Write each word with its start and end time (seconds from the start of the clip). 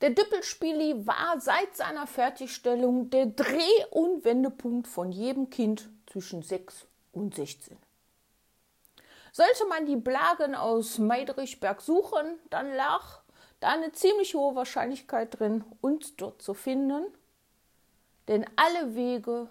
Der 0.00 0.10
Düppelspieli 0.10 1.06
war 1.06 1.40
seit 1.40 1.76
seiner 1.76 2.06
Fertigstellung 2.06 3.10
der 3.10 3.26
Dreh- 3.26 3.86
und 3.90 4.24
Wendepunkt 4.24 4.88
von 4.88 5.12
jedem 5.12 5.50
Kind 5.50 5.90
zwischen 6.06 6.42
6 6.42 6.86
und 7.12 7.34
16. 7.34 7.76
Sollte 9.32 9.66
man 9.66 9.86
die 9.86 9.96
Blagen 9.96 10.54
aus 10.54 10.98
Meidrichberg 10.98 11.82
suchen, 11.82 12.38
dann 12.48 12.74
lag 12.74 13.20
da 13.60 13.68
eine 13.68 13.92
ziemlich 13.92 14.34
hohe 14.34 14.54
Wahrscheinlichkeit 14.54 15.38
drin, 15.38 15.64
uns 15.82 16.16
dort 16.16 16.40
zu 16.40 16.54
finden, 16.54 17.04
denn 18.26 18.46
alle 18.56 18.94
Wege 18.94 19.48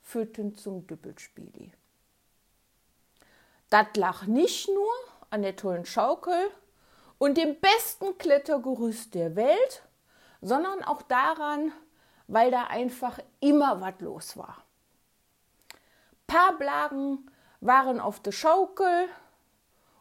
führten 0.00 0.54
zum 0.54 0.86
Düppelspieli. 0.86 1.72
Das 3.68 3.86
lag 3.96 4.26
nicht 4.26 4.68
nur 4.68 4.92
an 5.30 5.42
der 5.42 5.56
tollen 5.56 5.86
Schaukel 5.86 6.50
und 7.22 7.36
dem 7.36 7.54
besten 7.60 8.18
Klettergerüst 8.18 9.14
der 9.14 9.36
Welt, 9.36 9.82
sondern 10.40 10.82
auch 10.82 11.02
daran, 11.02 11.70
weil 12.26 12.50
da 12.50 12.64
einfach 12.64 13.20
immer 13.38 13.80
was 13.80 13.94
los 14.00 14.36
war. 14.36 14.64
Paar 16.26 16.58
Blagen 16.58 17.30
waren 17.60 18.00
auf 18.00 18.18
der 18.18 18.32
Schaukel 18.32 19.06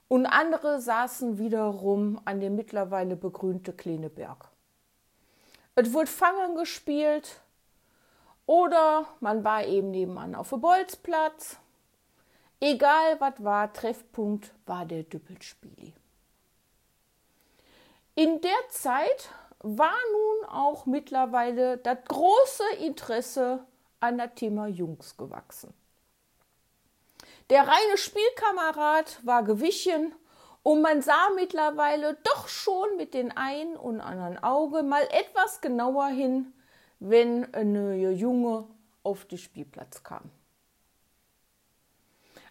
und 0.08 0.26
andere 0.26 0.82
saßen 0.82 1.38
wiederum 1.38 2.20
an 2.26 2.40
dem 2.40 2.56
mittlerweile 2.56 3.16
begrünte 3.16 3.72
kleine 3.72 4.10
Berg. 4.10 4.48
Es 5.76 5.94
wurde 5.94 6.10
Fangen 6.10 6.56
gespielt 6.56 7.40
oder 8.48 9.06
man 9.20 9.44
war 9.44 9.64
eben 9.64 9.92
nebenan 9.92 10.34
auf 10.34 10.50
dem 10.50 10.62
Bolzplatz. 10.62 11.58
Egal 12.60 13.20
was 13.20 13.44
war, 13.44 13.72
Treffpunkt 13.72 14.56
war 14.66 14.88
der 14.88 15.04
Düppelspieli. 15.04 15.94
In 18.16 18.42
der 18.42 18.70
Zeit 18.70 19.30
war 19.60 19.96
nun 20.12 20.50
auch 20.50 20.86
mittlerweile 20.86 21.78
das 21.78 21.98
große 22.08 22.76
Interesse 22.80 23.66
an 24.00 24.18
das 24.18 24.32
Thema 24.36 24.68
Jungs 24.68 25.16
gewachsen. 25.16 25.74
Der 27.50 27.68
reine 27.68 27.98
Spielkamerad 27.98 29.26
war 29.26 29.44
gewichen 29.44 30.14
und 30.64 30.82
man 30.82 31.02
sah 31.02 31.30
mittlerweile 31.36 32.18
doch 32.24 32.48
schon 32.48 32.98
mit 32.98 33.14
den 33.14 33.36
ein 33.36 33.76
und 33.76 34.02
anderen 34.02 34.42
Auge 34.44 34.84
mal 34.84 35.04
etwas 35.12 35.62
genauer 35.62 36.08
hin, 36.08 36.54
wenn 37.00 37.54
eine 37.54 38.12
Junge 38.12 38.68
auf 39.04 39.26
den 39.26 39.38
Spielplatz 39.38 40.04
kam. 40.04 40.30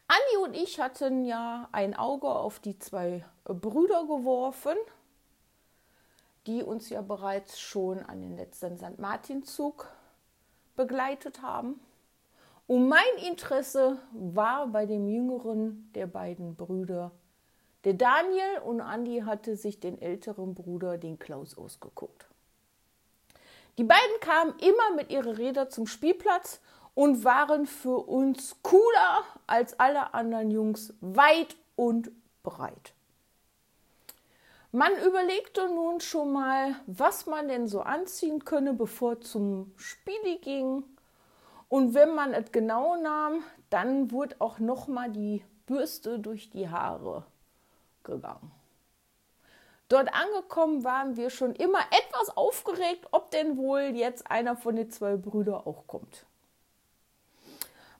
Anni 0.09 0.45
und 0.45 0.55
ich 0.55 0.81
hatten 0.81 1.25
ja 1.25 1.69
ein 1.71 1.95
Auge 1.95 2.29
auf 2.29 2.59
die 2.59 2.79
zwei 2.79 3.25
Brüder 3.45 4.03
geworfen, 4.07 4.77
die 6.51 6.65
uns 6.65 6.91
ja 6.91 7.01
bereits 7.01 7.61
schon 7.61 8.01
an 8.01 8.21
den 8.23 8.37
letzten 8.37 8.77
St. 8.77 8.99
Martin-Zug 8.99 9.89
begleitet 10.75 11.43
haben. 11.43 11.81
Und 12.67 12.89
mein 12.89 13.17
Interesse 13.25 13.99
war 14.13 14.67
bei 14.67 14.85
dem 14.85 15.09
jüngeren 15.09 15.91
der 15.95 16.09
beiden 16.09 16.57
Brüder. 16.57 17.13
Der 17.85 17.95
Daniel 17.95 18.59
und 18.65 18.81
Andi 18.81 19.21
hatte 19.21 19.57
sich 19.57 19.79
den 19.79 20.03
älteren 20.03 20.55
Bruder, 20.55 20.99
den 20.99 21.21
Klaus, 21.21 21.57
ausgeguckt. 21.57 22.27
Die 23.79 23.85
beiden 23.85 24.21
kamen 24.21 24.55
immer 24.59 24.97
mit 24.97 25.11
ihren 25.11 25.35
Rädern 25.35 25.71
zum 25.71 25.87
Spielplatz 25.87 26.61
und 26.95 27.25
waren 27.25 27.67
für 27.67 28.09
uns 28.09 28.57
cooler 28.63 29.23
als 29.47 29.79
alle 29.79 30.15
anderen 30.15 30.51
Jungs 30.51 30.95
weit 31.01 31.57
und 31.77 32.11
breit. 32.43 32.93
Man 34.73 34.93
überlegte 35.05 35.69
nun 35.69 35.99
schon 35.99 36.33
mal, 36.33 36.77
was 36.87 37.27
man 37.27 37.49
denn 37.49 37.67
so 37.67 37.81
anziehen 37.81 38.45
könne, 38.45 38.73
bevor 38.73 39.21
zum 39.21 39.73
Spiel 39.77 40.39
ging. 40.41 40.85
Und 41.69 41.95
wenn 41.95 42.15
man 42.15 42.33
es 42.35 42.53
genau 42.53 42.95
nahm, 42.95 43.43
dann 43.69 44.13
wurde 44.13 44.37
auch 44.39 44.61
noch 44.61 44.87
mal 44.87 45.11
die 45.11 45.45
Bürste 45.67 46.21
durch 46.21 46.51
die 46.51 46.69
Haare 46.69 47.27
gegangen. 48.05 48.53
Dort 49.89 50.15
angekommen 50.15 50.85
waren 50.85 51.17
wir 51.17 51.31
schon 51.31 51.53
immer 51.57 51.81
etwas 51.91 52.37
aufgeregt, 52.37 53.09
ob 53.11 53.33
denn 53.33 53.57
wohl 53.57 53.81
jetzt 53.97 54.31
einer 54.31 54.57
von 54.57 54.77
den 54.77 54.89
zwei 54.91 55.17
Brüdern 55.17 55.63
auch 55.67 55.89
kommt. 55.89 56.27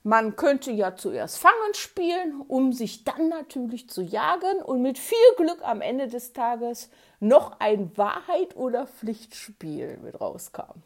Man 0.03 0.35
könnte 0.35 0.71
ja 0.71 0.95
zuerst 0.95 1.37
Fangen 1.37 1.73
spielen, 1.73 2.41
um 2.47 2.73
sich 2.73 3.03
dann 3.03 3.29
natürlich 3.29 3.87
zu 3.87 4.01
jagen 4.01 4.61
und 4.63 4.81
mit 4.81 4.97
viel 4.97 5.17
Glück 5.37 5.61
am 5.61 5.81
Ende 5.81 6.07
des 6.07 6.33
Tages 6.33 6.89
noch 7.19 7.59
ein 7.59 7.95
Wahrheit- 7.97 8.55
oder 8.55 8.87
Pflichtspiel 8.87 9.97
mit 9.97 10.19
rauskam. 10.19 10.81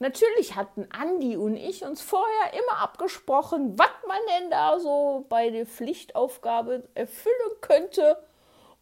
Natürlich 0.00 0.56
hatten 0.56 0.88
Andi 0.90 1.36
und 1.36 1.56
ich 1.56 1.84
uns 1.84 2.00
vorher 2.00 2.54
immer 2.54 2.78
abgesprochen, 2.78 3.78
was 3.78 3.90
man 4.08 4.18
denn 4.34 4.50
da 4.50 4.80
so 4.80 5.26
bei 5.28 5.50
der 5.50 5.66
Pflichtaufgabe 5.66 6.88
erfüllen 6.94 7.60
könnte, 7.60 8.16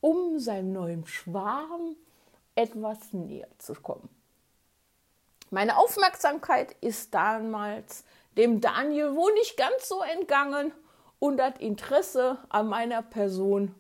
um 0.01 0.39
seinem 0.39 0.73
neuen 0.73 1.07
Schwarm 1.07 1.97
etwas 2.55 3.13
näher 3.13 3.49
zu 3.59 3.75
kommen. 3.75 4.09
Meine 5.51 5.77
Aufmerksamkeit 5.77 6.77
ist 6.81 7.13
damals 7.15 8.05
dem 8.39 8.61
Daniel 8.61 9.15
wohl 9.15 9.35
nicht 9.35 9.57
ganz 9.57 9.89
so 9.89 10.01
entgangen 10.01 10.73
und 11.19 11.37
das 11.37 11.59
Interesse 11.59 12.39
an 12.49 12.69
meiner 12.69 13.03
Person 13.03 13.75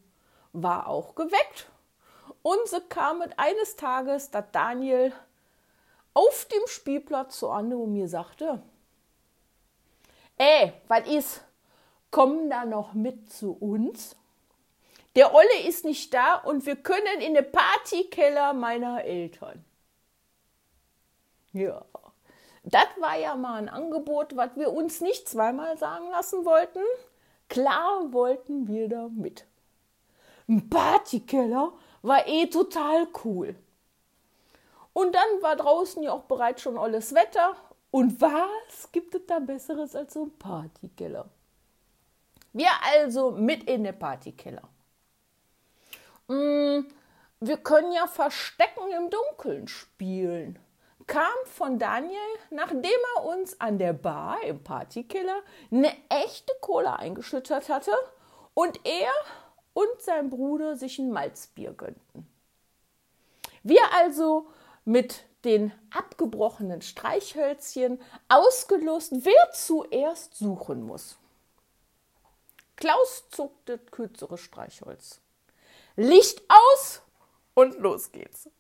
war 0.53 0.89
auch 0.89 1.15
geweckt. 1.15 1.69
Und 2.43 2.67
so 2.67 2.81
kam 2.89 3.23
es 3.23 3.31
eines 3.37 3.77
Tages, 3.77 4.31
dass 4.31 4.45
Daniel 4.53 5.13
auf 6.13 6.47
dem 6.47 6.67
Spielplatz 6.67 7.39
zu 7.39 7.51
Anne 7.51 7.77
und 7.77 7.93
mir 7.93 8.09
sagte, 8.09 8.61
ey, 10.37 10.73
was 10.89 11.09
ist? 11.09 11.45
Kommen 12.11 12.51
da 12.51 12.65
noch 12.65 12.95
mit 12.95 13.31
zu 13.31 13.53
uns? 13.53 14.17
Der 15.15 15.35
Olle 15.35 15.67
ist 15.67 15.85
nicht 15.85 16.13
da 16.15 16.35
und 16.37 16.67
wir 16.67 16.77
können 16.77 17.21
in 17.21 17.35
den 17.35 17.51
Partykeller 17.51 18.55
meiner 18.55 19.05
Eltern. 19.05 19.65
Ja, 21.53 21.85
das 22.65 22.87
war 23.01 23.17
ja 23.17 23.37
mal 23.37 23.57
ein 23.57 23.69
Angebot, 23.69 24.37
was 24.37 24.51
wir 24.57 24.73
uns 24.73 25.01
nicht 25.01 25.29
zweimal 25.29 25.79
sagen 25.79 26.11
lassen 26.11 26.45
wollten. 26.45 26.81
Klar 27.49 28.13
wollten 28.13 28.69
wir 28.69 28.89
da 28.89 29.09
mit. 29.09 29.47
Ein 30.49 30.69
Partykeller 30.69 31.73
war 32.03 32.27
eh 32.27 32.47
total 32.47 33.07
cool. 33.25 33.55
Und 34.93 35.15
dann 35.15 35.43
war 35.43 35.57
draußen 35.57 36.03
ja 36.03 36.13
auch 36.13 36.25
bereits 36.25 36.63
schon 36.63 36.79
alles 36.79 37.15
Wetter. 37.15 37.55
Und 37.91 38.21
was 38.21 38.91
gibt 38.93 39.15
es 39.15 39.27
da 39.27 39.39
Besseres 39.39 39.95
als 39.95 40.15
so 40.15 40.25
ein 40.25 40.39
Partykeller? 40.39 41.29
Wir 42.53 42.71
also 42.95 43.31
mit 43.31 43.65
in 43.65 43.85
den 43.85 43.99
Partykeller. 43.99 44.63
Mm, 46.29 46.81
wir 47.41 47.57
können 47.59 47.93
ja 47.93 48.07
Verstecken 48.07 48.91
im 48.97 49.11
Dunkeln 49.11 49.69
spielen. 49.69 50.59
Kam 51.09 51.33
von 51.47 51.79
Daniel, 51.79 52.21
nachdem 52.51 52.85
er 53.17 53.25
uns 53.25 53.59
an 53.61 53.79
der 53.79 53.95
Bar 53.95 54.43
im 54.45 54.63
Partykeller 54.63 55.43
eine 55.73 55.91
echte 56.11 56.53
Cola 56.61 56.97
eingeschüttet 56.97 57.71
hatte 57.71 57.93
und 58.53 58.79
er 58.85 59.11
und 59.73 60.03
sein 60.03 60.29
Bruder 60.29 60.77
sich 60.77 60.99
ein 60.99 61.11
Malzbier 61.11 61.73
gönnten. 61.73 62.31
Wir 63.63 63.81
also 63.95 64.49
mit 64.85 65.25
den 65.45 65.73
abgebrochenen 65.91 66.83
Streichhölzchen 66.83 68.01
ausgelost, 68.29 69.13
wer 69.25 69.53
zuerst 69.53 70.35
suchen 70.35 70.83
muss. 70.83 71.17
Klaus 72.77 73.25
zog 73.31 73.53
das 73.65 73.81
kürzere 73.91 74.37
Streichholz. 74.37 75.21
Licht 75.97 76.43
aus 76.49 77.01
und 77.55 77.79
los 77.79 78.13
geht's. 78.13 78.51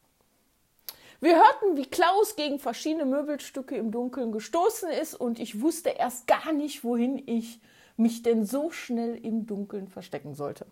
Wir 1.20 1.35
hörten, 1.35 1.76
wie 1.76 1.87
Klaus 1.87 2.37
gegen 2.37 2.61
verschiedene 2.61 3.05
Möbelstücke 3.05 3.76
im 3.76 3.91
Dunkeln 3.91 4.31
gestoßen 4.31 4.91
ist 4.91 5.15
und 5.15 5.41
ich 5.41 5.61
wusste 5.61 5.88
erst 5.88 6.29
gar 6.29 6.53
nicht, 6.53 6.85
wohin 6.85 7.20
ich 7.26 7.61
mich 7.97 8.23
denn 8.23 8.47
so 8.47 8.70
schnell 8.70 9.17
im 9.17 9.47
Dunkeln 9.47 9.88
verstecken 9.88 10.35
sollte. 10.35 10.67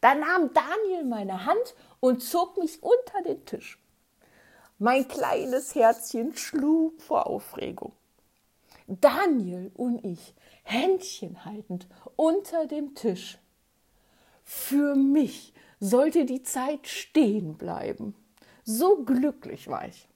Da 0.00 0.14
nahm 0.14 0.50
Daniel 0.54 1.04
meine 1.04 1.44
Hand 1.44 1.74
und 1.98 2.22
zog 2.22 2.56
mich 2.58 2.82
unter 2.82 3.22
den 3.24 3.44
Tisch. 3.44 3.80
Mein 4.78 5.08
kleines 5.08 5.74
Herzchen 5.74 6.36
schlug 6.36 7.00
vor 7.00 7.26
Aufregung. 7.26 7.92
Daniel 8.86 9.72
und 9.74 10.04
ich, 10.04 10.34
Händchen 10.62 11.44
haltend, 11.44 11.88
unter 12.16 12.66
dem 12.66 12.94
Tisch. 12.94 13.38
Für 14.44 14.94
mich 14.94 15.52
sollte 15.80 16.26
die 16.26 16.42
Zeit 16.42 16.86
stehen 16.86 17.56
bleiben. 17.56 18.14
So 18.64 19.04
glücklich 19.04 19.68
war 19.68 19.86
ich. 19.86 20.08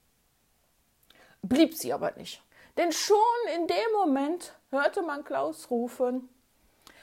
Blieb 1.41 1.75
sie 1.75 1.93
aber 1.93 2.11
nicht. 2.11 2.41
Denn 2.77 2.91
schon 2.91 3.17
in 3.55 3.67
dem 3.67 3.91
Moment 3.93 4.53
hörte 4.69 5.01
man 5.01 5.23
Klaus 5.23 5.69
rufen: 5.69 6.29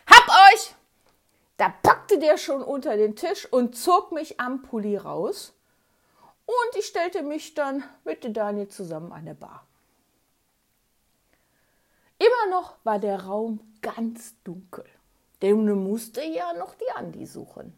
Hab 0.07 0.29
euch! 0.53 0.75
Da 1.57 1.69
packte 1.69 2.19
der 2.19 2.37
schon 2.37 2.63
unter 2.63 2.97
den 2.97 3.15
Tisch 3.15 3.51
und 3.53 3.77
zog 3.77 4.11
mich 4.11 4.41
am 4.41 4.63
Pulli 4.63 4.97
raus 4.97 5.53
Und 6.47 6.79
ich 6.79 6.87
stellte 6.87 7.23
mich 7.23 7.55
dann 7.55 7.85
mit 8.05 8.37
Daniel 8.37 8.69
zusammen 8.69 9.13
an 9.13 9.25
der 9.25 9.35
Bar. 9.35 9.65
Immer 12.19 12.51
noch 12.51 12.77
war 12.85 12.99
der 12.99 13.25
Raum 13.25 13.61
ganz 13.83 14.35
dunkel, 14.45 14.85
denn 15.43 15.67
du 15.67 15.75
musste 15.75 16.23
ja 16.23 16.53
noch 16.55 16.75
die 16.75 16.91
Andi 16.95 17.27
suchen. 17.27 17.73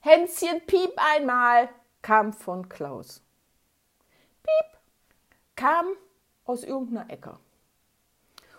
Hänschen, 0.00 0.60
piep 0.66 0.92
einmal, 0.96 1.68
kam 2.08 2.32
von 2.32 2.70
Klaus. 2.70 3.20
Piep, 4.42 4.80
kam 5.56 5.84
aus 6.46 6.64
irgendeiner 6.64 7.10
Ecke. 7.10 7.36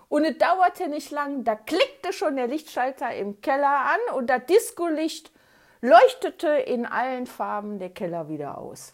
Und 0.07 0.23
es 0.23 0.37
dauerte 0.37 0.87
nicht 0.87 1.09
lang, 1.09 1.45
da 1.45 1.55
klickte 1.55 2.13
schon 2.13 2.35
der 2.35 2.45
Lichtschalter 2.45 3.11
im 3.15 3.41
Keller 3.41 3.85
an 3.85 4.15
und 4.17 4.27
das 4.27 4.45
Discolicht 4.45 5.31
leuchtete 5.81 6.47
in 6.47 6.85
allen 6.85 7.25
Farben 7.25 7.79
der 7.79 7.89
Keller 7.89 8.29
wieder 8.29 8.59
aus. 8.59 8.93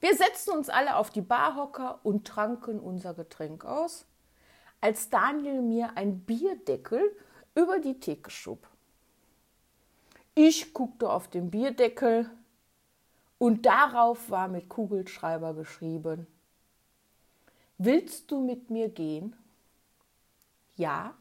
Wir 0.00 0.16
setzten 0.16 0.50
uns 0.50 0.68
alle 0.68 0.96
auf 0.96 1.10
die 1.10 1.22
Barhocker 1.22 2.00
und 2.02 2.26
tranken 2.26 2.80
unser 2.80 3.14
Getränk 3.14 3.64
aus, 3.64 4.06
als 4.80 5.08
Daniel 5.08 5.62
mir 5.62 5.96
ein 5.96 6.24
Bierdeckel 6.24 7.16
über 7.54 7.78
die 7.78 8.00
Theke 8.00 8.32
schob. 8.32 8.66
Ich 10.34 10.74
guckte 10.74 11.08
auf 11.08 11.28
den 11.28 11.52
Bierdeckel 11.52 12.28
und 13.44 13.66
darauf 13.66 14.30
war 14.30 14.48
mit 14.48 14.70
Kugelschreiber 14.70 15.52
geschrieben: 15.52 16.26
Willst 17.76 18.30
du 18.30 18.40
mit 18.40 18.70
mir 18.70 18.88
gehen? 18.88 19.36
Ja, 20.76 21.12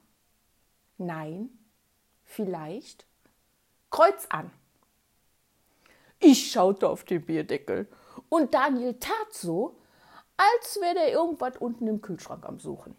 nein, 0.98 1.50
vielleicht. 2.24 3.06
Kreuz 3.90 4.26
an. 4.30 4.52
Ich 6.22 6.50
schaute 6.50 6.88
auf 6.88 7.04
den 7.04 7.26
Bierdeckel 7.26 7.90
und 8.30 8.54
Daniel 8.54 8.94
tat 8.94 9.34
so, 9.34 9.76
als 10.38 10.80
wäre 10.80 11.00
er 11.00 11.12
irgendwas 11.12 11.58
unten 11.58 11.88
im 11.88 12.02
Kühlschrank 12.02 12.46
am 12.46 12.58
Suchen. 12.58 12.96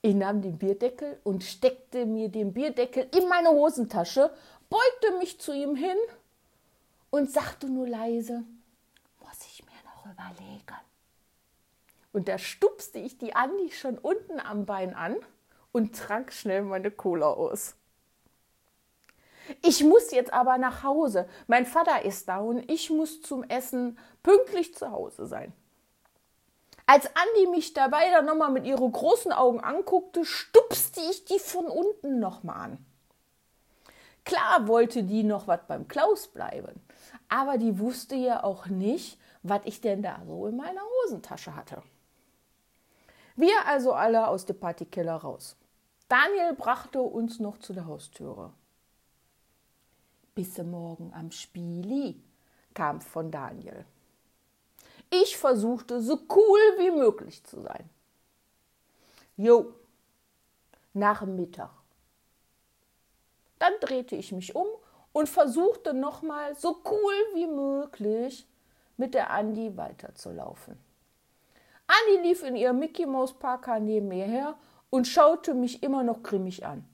Ich 0.00 0.14
nahm 0.14 0.40
den 0.40 0.56
Bierdeckel 0.56 1.20
und 1.22 1.44
steckte 1.44 2.06
mir 2.06 2.30
den 2.30 2.54
Bierdeckel 2.54 3.10
in 3.14 3.28
meine 3.28 3.50
Hosentasche, 3.50 4.30
beugte 4.70 5.18
mich 5.18 5.38
zu 5.38 5.52
ihm 5.52 5.76
hin 5.76 5.98
und 7.16 7.30
sagte 7.30 7.66
nur 7.66 7.88
leise, 7.88 8.44
muss 9.20 9.38
ich 9.50 9.64
mir 9.64 9.72
noch 9.84 10.04
überlegen. 10.04 10.76
Und 12.12 12.28
da 12.28 12.38
stupste 12.38 12.98
ich 12.98 13.16
die 13.16 13.34
Andi 13.34 13.70
schon 13.70 13.96
unten 13.96 14.38
am 14.38 14.66
Bein 14.66 14.94
an 14.94 15.16
und 15.72 15.96
trank 15.96 16.30
schnell 16.32 16.62
meine 16.62 16.90
Cola 16.90 17.28
aus. 17.28 17.74
Ich 19.62 19.82
muss 19.82 20.10
jetzt 20.10 20.32
aber 20.32 20.58
nach 20.58 20.82
Hause. 20.82 21.26
Mein 21.46 21.64
Vater 21.64 22.04
ist 22.04 22.28
da 22.28 22.38
und 22.40 22.70
ich 22.70 22.90
muss 22.90 23.22
zum 23.22 23.44
Essen 23.44 23.98
pünktlich 24.22 24.74
zu 24.74 24.90
Hause 24.90 25.26
sein. 25.26 25.54
Als 26.84 27.06
Andi 27.06 27.48
mich 27.50 27.72
dabei 27.72 28.10
dann 28.10 28.26
nochmal 28.26 28.50
mit 28.50 28.66
ihren 28.66 28.92
großen 28.92 29.32
Augen 29.32 29.60
anguckte, 29.60 30.24
stupste 30.26 31.00
ich 31.00 31.24
die 31.24 31.38
von 31.38 31.66
unten 31.66 32.20
nochmal 32.20 32.56
an. 32.56 32.86
Klar 34.24 34.68
wollte 34.68 35.04
die 35.04 35.22
noch 35.22 35.46
was 35.46 35.60
beim 35.66 35.88
Klaus 35.88 36.26
bleiben, 36.26 36.80
aber 37.28 37.58
die 37.58 37.78
wusste 37.78 38.14
ja 38.14 38.44
auch 38.44 38.66
nicht, 38.66 39.18
was 39.42 39.60
ich 39.64 39.80
denn 39.80 40.02
da 40.02 40.22
so 40.26 40.46
in 40.46 40.56
meiner 40.56 40.80
Hosentasche 41.04 41.54
hatte. 41.54 41.82
Wir 43.36 43.66
also 43.66 43.92
alle 43.92 44.28
aus 44.28 44.46
dem 44.46 44.58
Partykeller 44.58 45.16
raus. 45.16 45.56
Daniel 46.08 46.54
brachte 46.54 47.00
uns 47.00 47.38
noch 47.38 47.58
zu 47.58 47.72
der 47.72 47.86
Haustüre. 47.86 48.52
Bis 50.34 50.56
morgen 50.58 51.12
am 51.14 51.30
Spieli, 51.30 52.22
kam 52.74 53.00
von 53.00 53.30
Daniel. 53.30 53.84
Ich 55.10 55.36
versuchte, 55.36 56.00
so 56.00 56.20
cool 56.30 56.60
wie 56.78 56.90
möglich 56.90 57.42
zu 57.44 57.60
sein. 57.60 57.88
Jo, 59.36 59.74
nach 60.92 61.24
Mittag. 61.26 61.70
Dann 63.58 63.72
drehte 63.80 64.16
ich 64.16 64.32
mich 64.32 64.54
um 64.54 64.66
und 65.16 65.30
versuchte 65.30 65.94
nochmal 65.94 66.54
so 66.56 66.82
cool 66.84 67.14
wie 67.32 67.46
möglich 67.46 68.46
mit 68.98 69.14
der 69.14 69.30
Andi 69.30 69.74
weiterzulaufen. 69.74 70.78
Andi 71.86 72.28
lief 72.28 72.42
in 72.42 72.54
ihrem 72.54 72.78
Mickey 72.78 73.06
Mouse 73.06 73.32
Parker 73.32 73.80
neben 73.80 74.08
mir 74.08 74.26
her 74.26 74.58
und 74.90 75.06
schaute 75.06 75.54
mich 75.54 75.82
immer 75.82 76.02
noch 76.02 76.22
grimmig 76.22 76.66
an. 76.66 76.84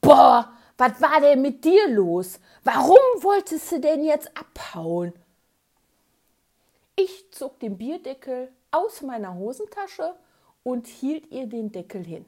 Boah, 0.00 0.52
was 0.76 1.00
war 1.00 1.20
denn 1.20 1.40
mit 1.40 1.64
dir 1.64 1.88
los? 1.88 2.40
Warum 2.64 2.98
wolltest 3.20 3.70
du 3.70 3.78
denn 3.78 4.02
jetzt 4.02 4.36
abhauen? 4.36 5.12
Ich 6.96 7.30
zog 7.30 7.60
den 7.60 7.78
Bierdeckel 7.78 8.50
aus 8.72 9.02
meiner 9.02 9.36
Hosentasche 9.36 10.16
und 10.64 10.88
hielt 10.88 11.30
ihr 11.30 11.46
den 11.46 11.70
Deckel 11.70 12.04
hin. 12.04 12.26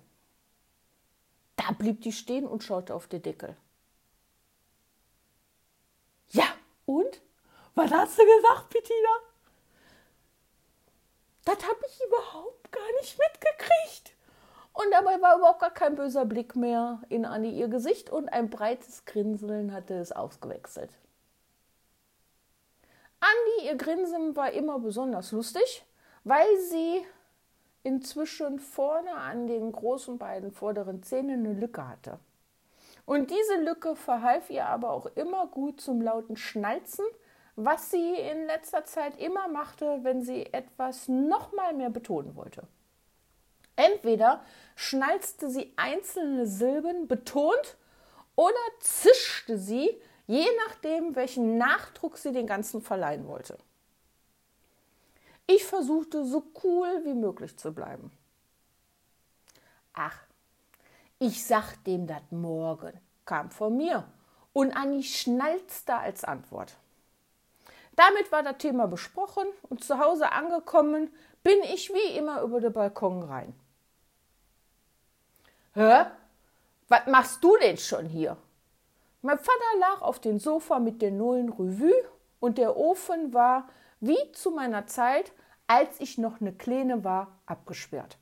Da 1.56 1.73
blieb 1.73 2.02
die 2.02 2.12
stehen 2.12 2.46
und 2.46 2.62
schaute 2.62 2.94
auf 2.94 3.08
den 3.08 3.23
Deckel. 3.23 3.56
Ja, 6.31 6.44
und? 6.88 7.20
Was 7.75 7.93
hast 7.93 8.19
du 8.19 8.23
gesagt, 8.25 8.70
Bettina? 8.70 9.08
Das 11.44 11.62
habe 11.62 11.81
ich 11.87 12.00
überhaupt 12.06 12.73
gar 12.73 12.93
nicht 13.00 13.19
mitgekriegt. 13.19 14.14
Und 14.73 14.90
dabei 14.90 15.20
war 15.20 15.37
überhaupt 15.37 15.61
gar 15.61 15.73
kein 15.73 15.96
böser 15.96 16.25
Blick 16.25 16.56
mehr 16.56 17.02
in 17.08 17.25
Annie 17.25 17.52
ihr 17.52 17.69
Gesicht 17.69 18.11
und 18.11 18.29
ein 18.29 18.50
breites 18.50 19.05
Grinseln 19.05 19.73
hatte 19.73 19.94
es 19.94 20.12
ausgewechselt. 20.12 20.90
Andi, 23.20 23.67
ihr 23.67 23.76
Grinsen 23.76 24.37
war 24.37 24.52
immer 24.52 24.79
besonders 24.79 25.32
lustig, 25.32 25.85
weil 26.25 26.46
sie 26.70 27.05
inzwischen 27.82 28.61
vorne 28.61 29.12
an 29.14 29.46
den 29.46 29.73
großen 29.73 30.19
beiden 30.19 30.52
vorderen 30.52 31.02
Zähnen 31.02 31.44
eine 31.44 31.58
Lücke 31.58 31.88
hatte. 31.88 32.20
Und 33.09 33.31
diese 33.31 33.63
Lücke 33.63 33.97
verhalf 33.97 34.51
ihr 34.51 34.67
aber 34.67 34.91
auch 34.91 35.07
immer 35.07 35.47
gut 35.47 35.81
zum 35.81 36.03
lauten 36.03 36.37
Schnalzen, 36.37 37.07
was 37.57 37.91
sie 37.91 38.15
in 38.15 38.45
letzter 38.45 38.85
Zeit 38.85 39.19
immer 39.19 39.49
machte, 39.49 40.01
wenn 40.03 40.23
sie 40.23 40.53
etwas 40.53 41.09
noch 41.09 41.55
mal 41.55 41.73
mehr 41.73 41.89
betonen 41.89 42.37
wollte. 42.37 42.69
Entweder 43.77 44.45
schnalzte 44.77 45.49
sie 45.49 45.73
einzelne 45.77 46.47
Silben 46.47 47.09
betont 47.09 47.79
oder 48.37 48.55
zischte 48.81 49.57
sie 49.57 49.89
je 50.27 50.47
nachdem, 50.67 51.17
welchen 51.17 51.57
Nachdruck 51.57 52.19
sie 52.19 52.33
den 52.33 52.47
ganzen 52.47 52.83
verleihen 52.83 53.27
wollte. 53.27 53.57
Ich 55.47 55.65
versuchte 55.65 56.27
so 56.27 56.43
cool 56.62 57.00
wie 57.07 57.15
möglich 57.15 57.57
zu 57.57 57.73
bleiben. 57.73 58.12
Ach, 59.95 60.27
ich 61.19 61.45
sag 61.45 61.77
dem 61.85 62.07
das 62.07 62.23
morgen, 62.31 62.93
kam 63.25 63.51
von 63.51 63.77
mir 63.77 64.05
und 64.53 64.73
Anni 64.73 65.03
schnalzte 65.03 65.97
als 65.97 66.25
Antwort. 66.25 66.77
Damit 67.97 68.31
war 68.31 68.43
das 68.43 68.59
Thema 68.59 68.87
besprochen 68.87 69.47
und 69.69 69.83
zu 69.83 69.99
Hause 69.99 70.31
angekommen 70.31 71.13
bin 71.43 71.59
ich 71.63 71.93
wie 71.93 72.17
immer 72.17 72.43
über 72.43 72.61
den 72.61 72.73
Balkon 72.73 73.23
rein. 73.23 73.55
Hä? 75.75 76.07
Was 76.89 77.07
machst 77.07 77.43
du 77.43 77.57
denn 77.57 77.77
schon 77.77 78.07
hier? 78.07 78.37
Mein 79.21 79.39
Vater 79.39 79.79
lag 79.81 80.01
auf 80.01 80.21
dem 80.21 80.39
Sofa 80.39 80.79
mit 80.79 81.03
der 81.03 81.11
neuen 81.11 81.49
Revue 81.51 81.93
und 82.41 82.57
der 82.57 82.77
Ofen 82.77 83.35
war, 83.35 83.69
wie 84.01 84.33
zu 84.33 84.53
meiner 84.53 84.87
Zeit, 84.87 85.33
als 85.67 86.01
ich 86.01 86.19
noch 86.19 86.41
eine 86.41 86.53
Kleine 86.53 87.03
war, 87.03 87.39
abgesperrt. 87.47 88.17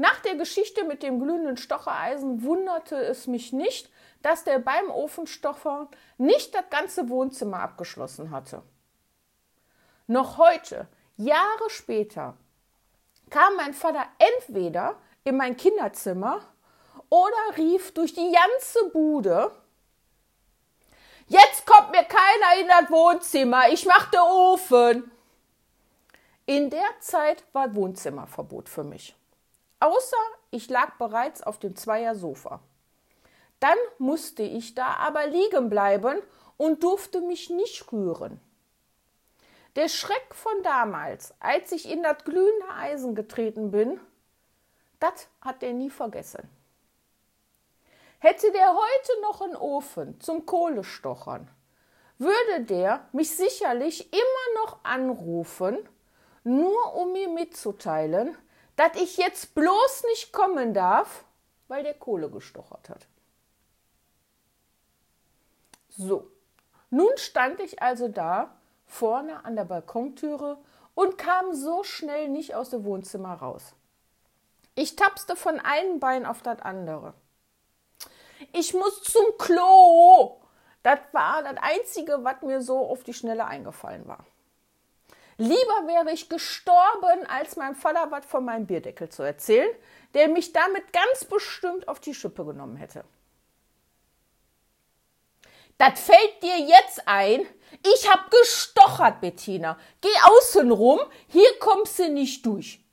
Nach 0.00 0.18
der 0.20 0.34
Geschichte 0.34 0.84
mit 0.84 1.02
dem 1.02 1.20
glühenden 1.20 1.58
Stochereisen 1.58 2.42
wunderte 2.42 2.96
es 2.96 3.26
mich 3.26 3.52
nicht, 3.52 3.90
dass 4.22 4.44
der 4.44 4.58
beim 4.58 4.90
Ofenstocher 4.90 5.88
nicht 6.16 6.54
das 6.54 6.64
ganze 6.70 7.10
Wohnzimmer 7.10 7.60
abgeschlossen 7.60 8.30
hatte. 8.30 8.62
Noch 10.06 10.38
heute, 10.38 10.88
Jahre 11.18 11.68
später, 11.68 12.38
kam 13.28 13.54
mein 13.56 13.74
Vater 13.74 14.06
entweder 14.38 14.96
in 15.24 15.36
mein 15.36 15.58
Kinderzimmer 15.58 16.40
oder 17.10 17.58
rief 17.58 17.92
durch 17.92 18.14
die 18.14 18.32
ganze 18.32 18.90
Bude, 18.94 19.52
Jetzt 21.26 21.66
kommt 21.66 21.90
mir 21.90 22.04
keiner 22.04 22.58
in 22.58 22.68
das 22.68 22.90
Wohnzimmer, 22.90 23.68
ich 23.68 23.84
mach 23.84 24.10
den 24.10 24.20
Ofen. 24.20 25.10
In 26.46 26.70
der 26.70 26.88
Zeit 27.00 27.44
war 27.52 27.72
Wohnzimmerverbot 27.74 28.68
für 28.68 28.82
mich. 28.82 29.14
Außer 29.80 30.16
ich 30.50 30.68
lag 30.68 30.96
bereits 30.98 31.42
auf 31.42 31.58
dem 31.58 31.74
Zweiersofa. 31.74 32.60
Dann 33.60 33.78
musste 33.98 34.42
ich 34.42 34.74
da 34.74 34.94
aber 34.94 35.26
liegen 35.26 35.68
bleiben 35.68 36.22
und 36.56 36.82
durfte 36.82 37.20
mich 37.20 37.50
nicht 37.50 37.90
rühren. 37.92 38.40
Der 39.76 39.88
Schreck 39.88 40.34
von 40.34 40.62
damals, 40.62 41.34
als 41.40 41.72
ich 41.72 41.88
in 41.88 42.02
das 42.02 42.24
glühende 42.24 42.68
Eisen 42.76 43.14
getreten 43.14 43.70
bin, 43.70 44.00
das 44.98 45.28
hat 45.40 45.62
er 45.62 45.72
nie 45.72 45.90
vergessen. 45.90 46.48
Hätte 48.18 48.52
der 48.52 48.74
heute 48.74 49.20
noch 49.22 49.40
einen 49.40 49.56
Ofen 49.56 50.20
zum 50.20 50.44
Kohlestochern, 50.44 51.48
würde 52.18 52.64
der 52.64 53.08
mich 53.12 53.34
sicherlich 53.34 54.12
immer 54.12 54.62
noch 54.62 54.84
anrufen, 54.84 55.78
nur 56.44 56.94
um 56.94 57.12
mir 57.12 57.28
mitzuteilen, 57.28 58.36
dass 58.80 58.96
ich 58.96 59.18
jetzt 59.18 59.54
bloß 59.54 60.04
nicht 60.04 60.32
kommen 60.32 60.72
darf, 60.72 61.26
weil 61.68 61.82
der 61.82 61.92
Kohle 61.92 62.30
gestochert 62.30 62.88
hat. 62.88 63.06
So, 65.90 66.30
nun 66.88 67.10
stand 67.16 67.60
ich 67.60 67.82
also 67.82 68.08
da 68.08 68.56
vorne 68.86 69.44
an 69.44 69.54
der 69.54 69.66
Balkontüre 69.66 70.56
und 70.94 71.18
kam 71.18 71.52
so 71.52 71.84
schnell 71.84 72.30
nicht 72.30 72.54
aus 72.54 72.70
dem 72.70 72.84
Wohnzimmer 72.84 73.34
raus. 73.34 73.74
Ich 74.74 74.96
tapste 74.96 75.36
von 75.36 75.60
einem 75.60 76.00
Bein 76.00 76.24
auf 76.24 76.40
das 76.40 76.62
andere. 76.62 77.12
Ich 78.54 78.72
muss 78.72 79.02
zum 79.02 79.36
Klo. 79.36 80.40
Das 80.82 81.00
war 81.12 81.42
das 81.42 81.56
Einzige, 81.60 82.24
was 82.24 82.40
mir 82.40 82.62
so 82.62 82.78
auf 82.78 83.04
die 83.04 83.12
Schnelle 83.12 83.44
eingefallen 83.44 84.08
war. 84.08 84.24
Lieber 85.40 85.86
wäre 85.86 86.12
ich 86.12 86.28
gestorben, 86.28 87.24
als 87.26 87.56
meinem 87.56 87.74
Vater 87.74 88.10
was 88.10 88.26
von 88.26 88.44
meinem 88.44 88.66
Bierdeckel 88.66 89.08
zu 89.08 89.22
erzählen, 89.22 89.70
der 90.12 90.28
mich 90.28 90.52
damit 90.52 90.92
ganz 90.92 91.24
bestimmt 91.24 91.88
auf 91.88 91.98
die 91.98 92.12
Schippe 92.12 92.44
genommen 92.44 92.76
hätte. 92.76 93.04
Das 95.78 95.98
fällt 95.98 96.42
dir 96.42 96.58
jetzt 96.58 97.08
ein? 97.08 97.46
Ich 97.82 98.10
hab 98.10 98.30
gestochert, 98.30 99.22
Bettina. 99.22 99.78
Geh 100.02 100.10
außen 100.24 100.70
rum, 100.70 101.00
hier 101.28 101.58
kommst 101.58 101.98
du 101.98 102.10
nicht 102.10 102.44
durch. 102.44 102.84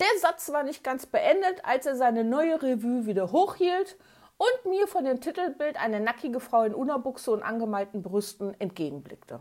Der 0.00 0.18
Satz 0.22 0.50
war 0.52 0.62
nicht 0.62 0.82
ganz 0.84 1.04
beendet, 1.04 1.66
als 1.66 1.84
er 1.84 1.96
seine 1.96 2.24
neue 2.24 2.62
Revue 2.62 3.04
wieder 3.04 3.30
hochhielt 3.30 3.98
und 4.38 4.70
mir 4.70 4.88
von 4.88 5.04
dem 5.04 5.20
Titelbild 5.20 5.76
eine 5.76 6.00
nackige 6.00 6.40
Frau 6.40 6.62
in 6.62 6.74
Unerbuchse 6.74 7.30
und 7.30 7.42
angemalten 7.42 8.02
Brüsten 8.02 8.58
entgegenblickte. 8.58 9.40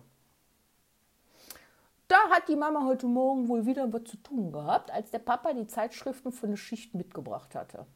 Da 2.14 2.30
hat 2.30 2.48
die 2.48 2.56
Mama 2.56 2.86
heute 2.86 3.08
Morgen 3.08 3.48
wohl 3.48 3.66
wieder 3.66 3.92
was 3.92 4.04
zu 4.04 4.18
tun 4.18 4.52
gehabt, 4.52 4.92
als 4.92 5.10
der 5.10 5.18
Papa 5.18 5.52
die 5.52 5.66
Zeitschriften 5.66 6.32
für 6.32 6.46
eine 6.46 6.58
Schicht 6.58 6.94
mitgebracht 6.94 7.56
hatte. 7.56 7.88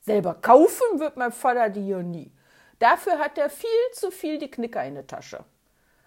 Selber 0.00 0.32
kaufen 0.32 0.98
wird 0.98 1.18
mein 1.18 1.30
Vater 1.30 1.68
die 1.68 1.88
ja 1.88 2.02
nie. 2.02 2.32
Dafür 2.78 3.18
hat 3.18 3.36
er 3.36 3.50
viel 3.50 3.68
zu 3.92 4.10
viel 4.10 4.38
die 4.38 4.50
Knicker 4.50 4.82
in 4.86 4.94
der 4.94 5.06
Tasche. 5.06 5.44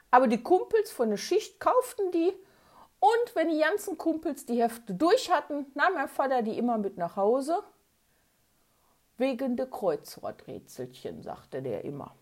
Aber 0.09 0.25
die 0.27 0.41
Kumpels 0.41 0.89
von 0.89 1.11
der 1.11 1.17
Schicht 1.17 1.59
kauften 1.59 2.09
die 2.09 2.33
und 2.99 3.35
wenn 3.35 3.49
die 3.49 3.59
ganzen 3.59 3.99
Kumpels 3.99 4.47
die 4.47 4.63
Hefte 4.63 4.95
durch 4.95 5.29
hatten, 5.29 5.67
nahm 5.75 5.93
mein 5.93 6.07
Vater 6.07 6.41
die 6.41 6.57
immer 6.57 6.79
mit 6.79 6.97
nach 6.97 7.17
Hause 7.17 7.61
Wegen 9.17 9.55
de 9.55 9.67
Kreuzworträtselchen, 9.69 11.21
sagte 11.21 11.61
der 11.61 11.85
immer. 11.85 12.15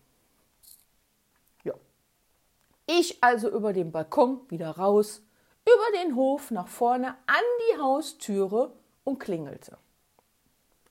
Ich 2.86 3.22
also 3.22 3.48
über 3.48 3.72
den 3.72 3.92
Balkon 3.92 4.48
wieder 4.50 4.70
raus, 4.70 5.22
über 5.64 5.98
den 5.98 6.14
Hof 6.14 6.50
nach 6.50 6.68
vorne 6.68 7.16
an 7.26 7.44
die 7.70 7.80
Haustüre 7.80 8.76
und 9.04 9.18
klingelte. 9.18 9.78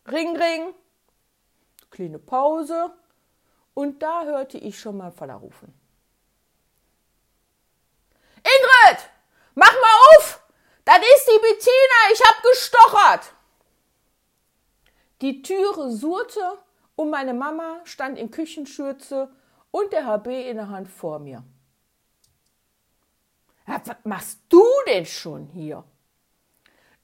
Ring, 0.08 0.36
ring. 0.36 0.74
Kleine 1.92 2.20
Pause. 2.20 2.92
Und 3.74 4.02
da 4.02 4.24
hörte 4.24 4.58
ich 4.58 4.80
schon 4.80 4.98
mal 4.98 5.12
Vater 5.12 5.36
rufen. 5.36 5.74
Ingrid, 8.38 9.10
mach 9.56 9.72
mal 9.72 10.18
auf! 10.18 10.44
Das 10.86 10.98
ist 10.98 11.28
die 11.28 11.40
Bettina, 11.40 12.12
ich 12.12 12.22
hab 12.22 12.44
gestochert! 12.44 13.34
Die 15.22 15.42
Türe 15.42 15.92
surrte 15.92 16.58
und 16.96 17.10
meine 17.10 17.34
Mama 17.34 17.80
stand 17.86 18.20
in 18.20 18.30
Küchenschürze 18.30 19.34
und 19.72 19.94
der 19.94 20.06
HB 20.06 20.28
in 20.50 20.58
der 20.58 20.70
Hand 20.70 20.90
vor 20.90 21.20
mir. 21.20 21.44
Was 23.66 23.96
machst 24.04 24.40
du 24.50 24.64
denn 24.88 25.06
schon 25.06 25.48
hier? 25.48 25.84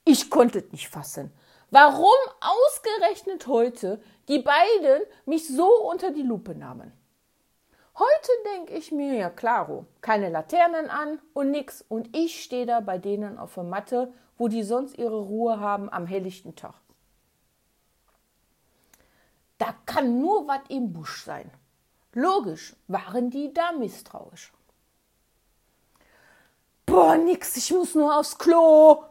Ich 0.05 0.29
konnte 0.29 0.59
es 0.59 0.71
nicht 0.71 0.89
fassen. 0.89 1.31
Warum 1.71 2.17
ausgerechnet 2.41 3.47
heute 3.47 4.01
die 4.27 4.39
beiden 4.39 5.03
mich 5.25 5.47
so 5.47 5.67
unter 5.89 6.11
die 6.11 6.23
Lupe 6.23 6.55
nahmen? 6.55 6.91
Heute 7.97 8.31
denke 8.55 8.73
ich 8.73 8.91
mir, 8.91 9.13
ja 9.13 9.29
klaro, 9.29 9.85
keine 10.01 10.29
Laternen 10.29 10.89
an 10.89 11.19
und 11.33 11.51
nix 11.51 11.83
und 11.87 12.15
ich 12.15 12.41
stehe 12.41 12.65
da 12.65 12.79
bei 12.79 12.97
denen 12.97 13.37
auf 13.37 13.55
der 13.55 13.63
Matte, 13.63 14.13
wo 14.37 14.47
die 14.47 14.63
sonst 14.63 14.97
ihre 14.97 15.19
Ruhe 15.19 15.59
haben 15.59 15.91
am 15.91 16.07
helllichten 16.07 16.55
Tag. 16.55 16.75
Da 19.57 19.75
kann 19.85 20.19
nur 20.19 20.47
was 20.47 20.61
im 20.69 20.93
Busch 20.93 21.23
sein. 21.23 21.51
Logisch 22.13 22.75
waren 22.87 23.29
die 23.29 23.53
da 23.53 23.73
misstrauisch. 23.73 24.53
Boah, 26.89 27.15
nix, 27.17 27.55
ich 27.55 27.71
muss 27.71 27.93
nur 27.93 28.17
aufs 28.17 28.35
Klo. 28.35 29.03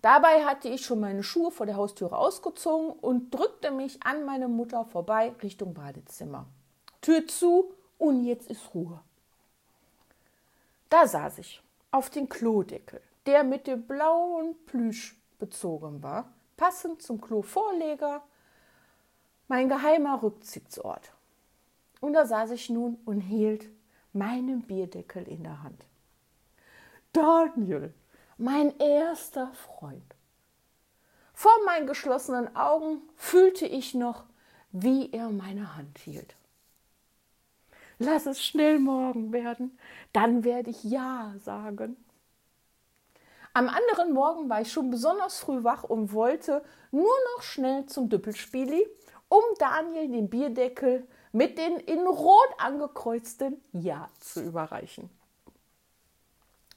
Dabei 0.00 0.46
hatte 0.46 0.68
ich 0.68 0.86
schon 0.86 1.00
meine 1.00 1.22
Schuhe 1.22 1.50
vor 1.50 1.66
der 1.66 1.76
Haustüre 1.76 2.16
ausgezogen 2.16 2.98
und 2.98 3.30
drückte 3.30 3.70
mich 3.70 4.02
an 4.02 4.24
meine 4.24 4.48
Mutter 4.48 4.86
vorbei 4.86 5.34
Richtung 5.42 5.74
Badezimmer. 5.74 6.46
Tür 7.02 7.26
zu 7.26 7.74
und 7.98 8.24
jetzt 8.24 8.50
ist 8.50 8.74
Ruhe. 8.74 9.00
Da 10.88 11.06
saß 11.06 11.36
ich 11.38 11.62
auf 11.90 12.08
den 12.08 12.26
Klodeckel, 12.30 13.02
der 13.26 13.44
mit 13.44 13.66
dem 13.66 13.82
blauen 13.82 14.54
Plüsch 14.64 15.20
bezogen 15.38 16.02
war, 16.02 16.32
passend 16.56 17.02
zum 17.02 17.20
Klovorleger 17.20 18.22
mein 19.46 19.68
geheimer 19.68 20.22
Rückzugsort. 20.22 21.12
Und 22.00 22.14
da 22.14 22.24
saß 22.24 22.52
ich 22.52 22.70
nun 22.70 22.98
und 23.04 23.20
hielt 23.20 23.68
meinen 24.14 24.62
Bierdeckel 24.62 25.28
in 25.28 25.42
der 25.42 25.62
Hand. 25.62 25.84
Daniel, 27.16 27.94
mein 28.36 28.78
erster 28.78 29.50
Freund. 29.54 30.14
Vor 31.32 31.52
meinen 31.64 31.86
geschlossenen 31.86 32.54
Augen 32.54 33.00
fühlte 33.16 33.64
ich 33.64 33.94
noch, 33.94 34.24
wie 34.70 35.10
er 35.12 35.30
meine 35.30 35.76
Hand 35.76 35.96
hielt. 35.96 36.36
Lass 37.98 38.26
es 38.26 38.44
schnell 38.44 38.78
morgen 38.78 39.32
werden, 39.32 39.78
dann 40.12 40.44
werde 40.44 40.68
ich 40.68 40.84
Ja 40.84 41.32
sagen. 41.38 41.96
Am 43.54 43.70
anderen 43.70 44.12
Morgen 44.12 44.50
war 44.50 44.60
ich 44.60 44.70
schon 44.70 44.90
besonders 44.90 45.38
früh 45.38 45.64
wach 45.64 45.84
und 45.84 46.12
wollte 46.12 46.62
nur 46.90 47.14
noch 47.34 47.42
schnell 47.42 47.86
zum 47.86 48.10
Düppelspieli 48.10 48.86
um 49.30 49.42
Daniel 49.58 50.08
den 50.08 50.28
Bierdeckel 50.28 51.08
mit 51.32 51.56
den 51.56 51.78
in 51.78 52.06
Rot 52.06 52.50
angekreuzten 52.58 53.62
Ja 53.72 54.10
zu 54.20 54.42
überreichen. 54.42 55.08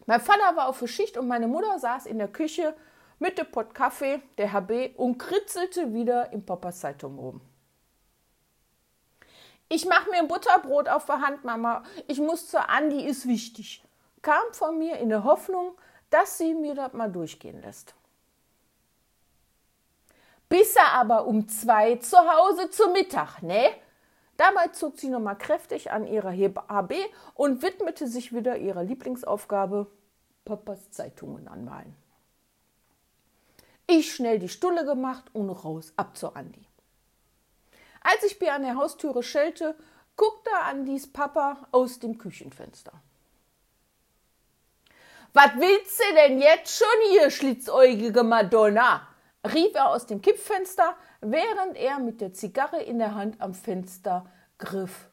Mein 0.09 0.21
Vater 0.21 0.55
war 0.55 0.67
auf 0.67 0.79
der 0.79 0.87
Schicht 0.87 1.19
und 1.19 1.27
meine 1.27 1.47
Mutter 1.47 1.77
saß 1.77 2.07
in 2.07 2.17
der 2.17 2.29
Küche 2.29 2.75
mit 3.19 3.37
dem 3.37 3.51
Pott 3.51 3.75
Kaffee, 3.75 4.23
der 4.39 4.51
HB, 4.51 4.95
und 4.97 5.19
kritzelte 5.19 5.93
wieder 5.93 6.33
im 6.33 6.43
Papas 6.43 6.79
Zeitung 6.79 7.19
rum. 7.19 7.41
Ich 9.67 9.85
mache 9.85 10.09
mir 10.09 10.17
ein 10.17 10.27
Butterbrot 10.27 10.89
auf 10.89 11.05
der 11.05 11.21
Hand, 11.21 11.43
Mama. 11.43 11.83
Ich 12.07 12.19
muss 12.19 12.47
zur 12.47 12.69
Andi, 12.69 13.05
ist 13.05 13.27
wichtig. 13.27 13.83
Kam 14.23 14.41
von 14.53 14.79
mir 14.79 14.97
in 14.97 15.09
der 15.09 15.23
Hoffnung, 15.23 15.77
dass 16.09 16.39
sie 16.39 16.55
mir 16.55 16.73
das 16.73 16.93
mal 16.93 17.11
durchgehen 17.11 17.61
lässt 17.61 17.93
bis 20.49 20.75
er 20.75 20.93
aber 20.93 21.27
um 21.27 21.47
zwei 21.47 21.97
zu 21.97 22.17
Hause 22.17 22.71
zu 22.71 22.89
Mittag, 22.89 23.43
ne? 23.43 23.69
Dabei 24.35 24.69
zog 24.69 24.97
sie 24.97 25.09
nochmal 25.09 25.37
kräftig 25.37 25.91
an 25.91 26.07
ihrer 26.07 26.31
HB 26.31 26.95
und 27.35 27.61
widmete 27.61 28.07
sich 28.07 28.33
wieder 28.33 28.57
ihrer 28.57 28.83
Lieblingsaufgabe, 28.83 29.85
Papas 30.49 30.89
Zeitungen 30.89 31.47
anmalen. 31.47 31.95
Ich 33.85 34.13
schnell 34.13 34.39
die 34.39 34.49
Stulle 34.49 34.83
gemacht 34.83 35.25
und 35.33 35.49
raus 35.49 35.93
ab 35.95 36.17
zur 36.17 36.35
Andi. 36.35 36.65
Als 38.01 38.23
ich 38.23 38.39
mir 38.39 38.53
an 38.53 38.63
der 38.63 38.75
Haustüre 38.75 39.21
schellte, 39.21 39.75
guckte 40.15 40.51
Andis 40.63 41.11
Papa 41.11 41.67
aus 41.71 41.99
dem 41.99 42.17
Küchenfenster. 42.17 42.93
Was 45.33 45.51
willst 45.55 45.99
du 45.99 46.15
denn 46.15 46.39
jetzt 46.39 46.75
schon 46.75 47.11
hier, 47.11 47.29
schlitzäugige 47.29 48.23
Madonna? 48.23 49.07
rief 49.45 49.75
er 49.75 49.89
aus 49.89 50.07
dem 50.07 50.21
Kippfenster, 50.21 50.97
während 51.21 51.77
er 51.77 51.99
mit 51.99 52.21
der 52.21 52.33
Zigarre 52.33 52.81
in 52.81 52.97
der 52.97 53.13
Hand 53.13 53.39
am 53.39 53.53
Fenster 53.53 54.25
griff, 54.57 55.09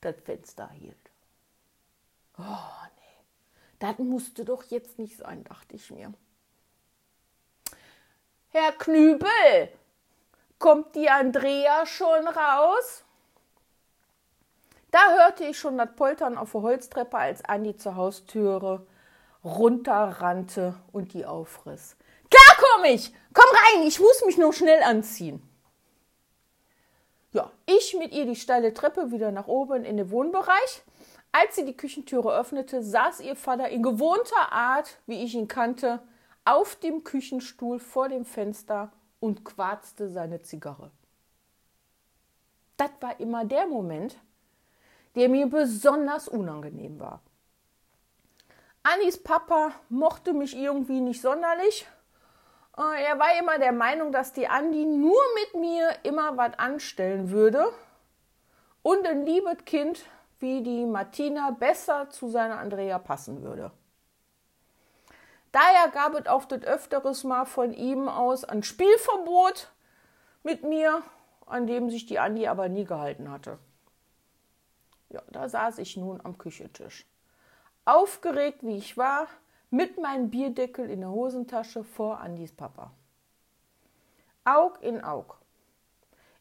das 0.00 0.14
Fenster 0.24 0.70
hielt. 0.70 0.96
Oh, 2.38 2.42
nee, 2.96 3.09
das 3.80 3.98
musste 3.98 4.44
doch 4.44 4.62
jetzt 4.64 4.98
nicht 4.98 5.16
sein, 5.16 5.42
dachte 5.44 5.74
ich 5.74 5.90
mir. 5.90 6.12
Herr 8.50 8.72
Knübel, 8.72 9.28
kommt 10.58 10.94
die 10.94 11.10
Andrea 11.10 11.86
schon 11.86 12.28
raus? 12.28 13.04
Da 14.90 14.98
hörte 15.16 15.44
ich 15.44 15.58
schon 15.58 15.78
das 15.78 15.94
Poltern 15.96 16.36
auf 16.36 16.52
der 16.52 16.62
Holztreppe, 16.62 17.16
als 17.16 17.44
Andi 17.44 17.76
zur 17.76 17.96
Haustüre 17.96 18.86
runterrannte 19.44 20.74
und 20.92 21.14
die 21.14 21.24
aufriss. 21.24 21.96
Klar 22.28 22.56
komm 22.58 22.84
ich! 22.84 23.12
Komm 23.32 23.46
rein, 23.50 23.86
ich 23.86 24.00
muss 24.00 24.24
mich 24.26 24.36
nur 24.36 24.52
schnell 24.52 24.82
anziehen. 24.82 25.42
Ja, 27.32 27.50
ich 27.66 27.96
mit 27.96 28.12
ihr 28.12 28.26
die 28.26 28.36
steile 28.36 28.74
Treppe 28.74 29.12
wieder 29.12 29.30
nach 29.30 29.46
oben 29.46 29.84
in 29.84 29.96
den 29.96 30.10
Wohnbereich. 30.10 30.82
Als 31.32 31.54
sie 31.54 31.64
die 31.64 31.76
Küchentüre 31.76 32.36
öffnete, 32.36 32.82
saß 32.82 33.20
ihr 33.20 33.36
Vater 33.36 33.68
in 33.68 33.82
gewohnter 33.82 34.52
Art, 34.52 34.98
wie 35.06 35.22
ich 35.22 35.34
ihn 35.34 35.48
kannte, 35.48 36.00
auf 36.44 36.76
dem 36.76 37.04
Küchenstuhl 37.04 37.78
vor 37.78 38.08
dem 38.08 38.24
Fenster 38.24 38.90
und 39.20 39.44
quarzte 39.44 40.08
seine 40.08 40.42
Zigarre. 40.42 40.90
Das 42.76 42.90
war 43.00 43.20
immer 43.20 43.44
der 43.44 43.66
Moment, 43.66 44.16
der 45.14 45.28
mir 45.28 45.46
besonders 45.46 46.26
unangenehm 46.28 46.98
war. 46.98 47.20
Annis 48.82 49.22
Papa 49.22 49.72
mochte 49.90 50.32
mich 50.32 50.56
irgendwie 50.56 51.00
nicht 51.00 51.20
sonderlich. 51.20 51.86
Äh, 52.78 53.04
er 53.04 53.18
war 53.18 53.38
immer 53.38 53.58
der 53.58 53.72
Meinung, 53.72 54.10
dass 54.10 54.32
die 54.32 54.48
Andi 54.48 54.86
nur 54.86 55.20
mit 55.34 55.60
mir 55.60 55.90
immer 56.02 56.36
was 56.38 56.58
anstellen 56.58 57.30
würde 57.30 57.70
und 58.82 59.06
ein 59.06 59.26
liebes 59.26 59.64
Kind 59.66 60.06
wie 60.40 60.62
die 60.62 60.86
Martina 60.86 61.50
besser 61.50 62.10
zu 62.10 62.28
seiner 62.28 62.58
Andrea 62.58 62.98
passen 62.98 63.42
würde. 63.42 63.70
Daher 65.52 65.88
gab 65.88 66.14
es 66.14 66.26
auch 66.26 66.44
das 66.44 66.62
öfteres 66.62 67.24
Mal 67.24 67.44
von 67.44 67.72
ihm 67.72 68.08
aus 68.08 68.44
ein 68.44 68.62
Spielverbot 68.62 69.70
mit 70.42 70.64
mir, 70.64 71.02
an 71.46 71.66
dem 71.66 71.90
sich 71.90 72.06
die 72.06 72.18
Andi 72.18 72.46
aber 72.46 72.68
nie 72.68 72.84
gehalten 72.84 73.30
hatte. 73.30 73.58
Ja, 75.08 75.22
da 75.28 75.48
saß 75.48 75.78
ich 75.78 75.96
nun 75.96 76.20
am 76.22 76.38
Küchentisch. 76.38 77.04
Aufgeregt 77.84 78.62
wie 78.62 78.76
ich 78.76 78.96
war, 78.96 79.26
mit 79.70 80.00
meinem 80.00 80.30
Bierdeckel 80.30 80.88
in 80.88 81.00
der 81.00 81.10
Hosentasche 81.10 81.84
vor 81.84 82.20
Andis 82.20 82.52
Papa. 82.52 82.92
Aug 84.44 84.78
in 84.80 85.02
Aug. 85.02 85.38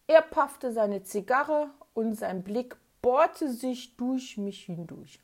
Er 0.08 0.22
paffte 0.22 0.72
seine 0.72 1.04
Zigarre 1.04 1.70
und 1.94 2.16
sein 2.16 2.44
Blick 2.44 2.76
bohrte 3.02 3.52
sich 3.52 3.96
durch 3.96 4.38
mich 4.38 4.66
hindurch. 4.66 5.20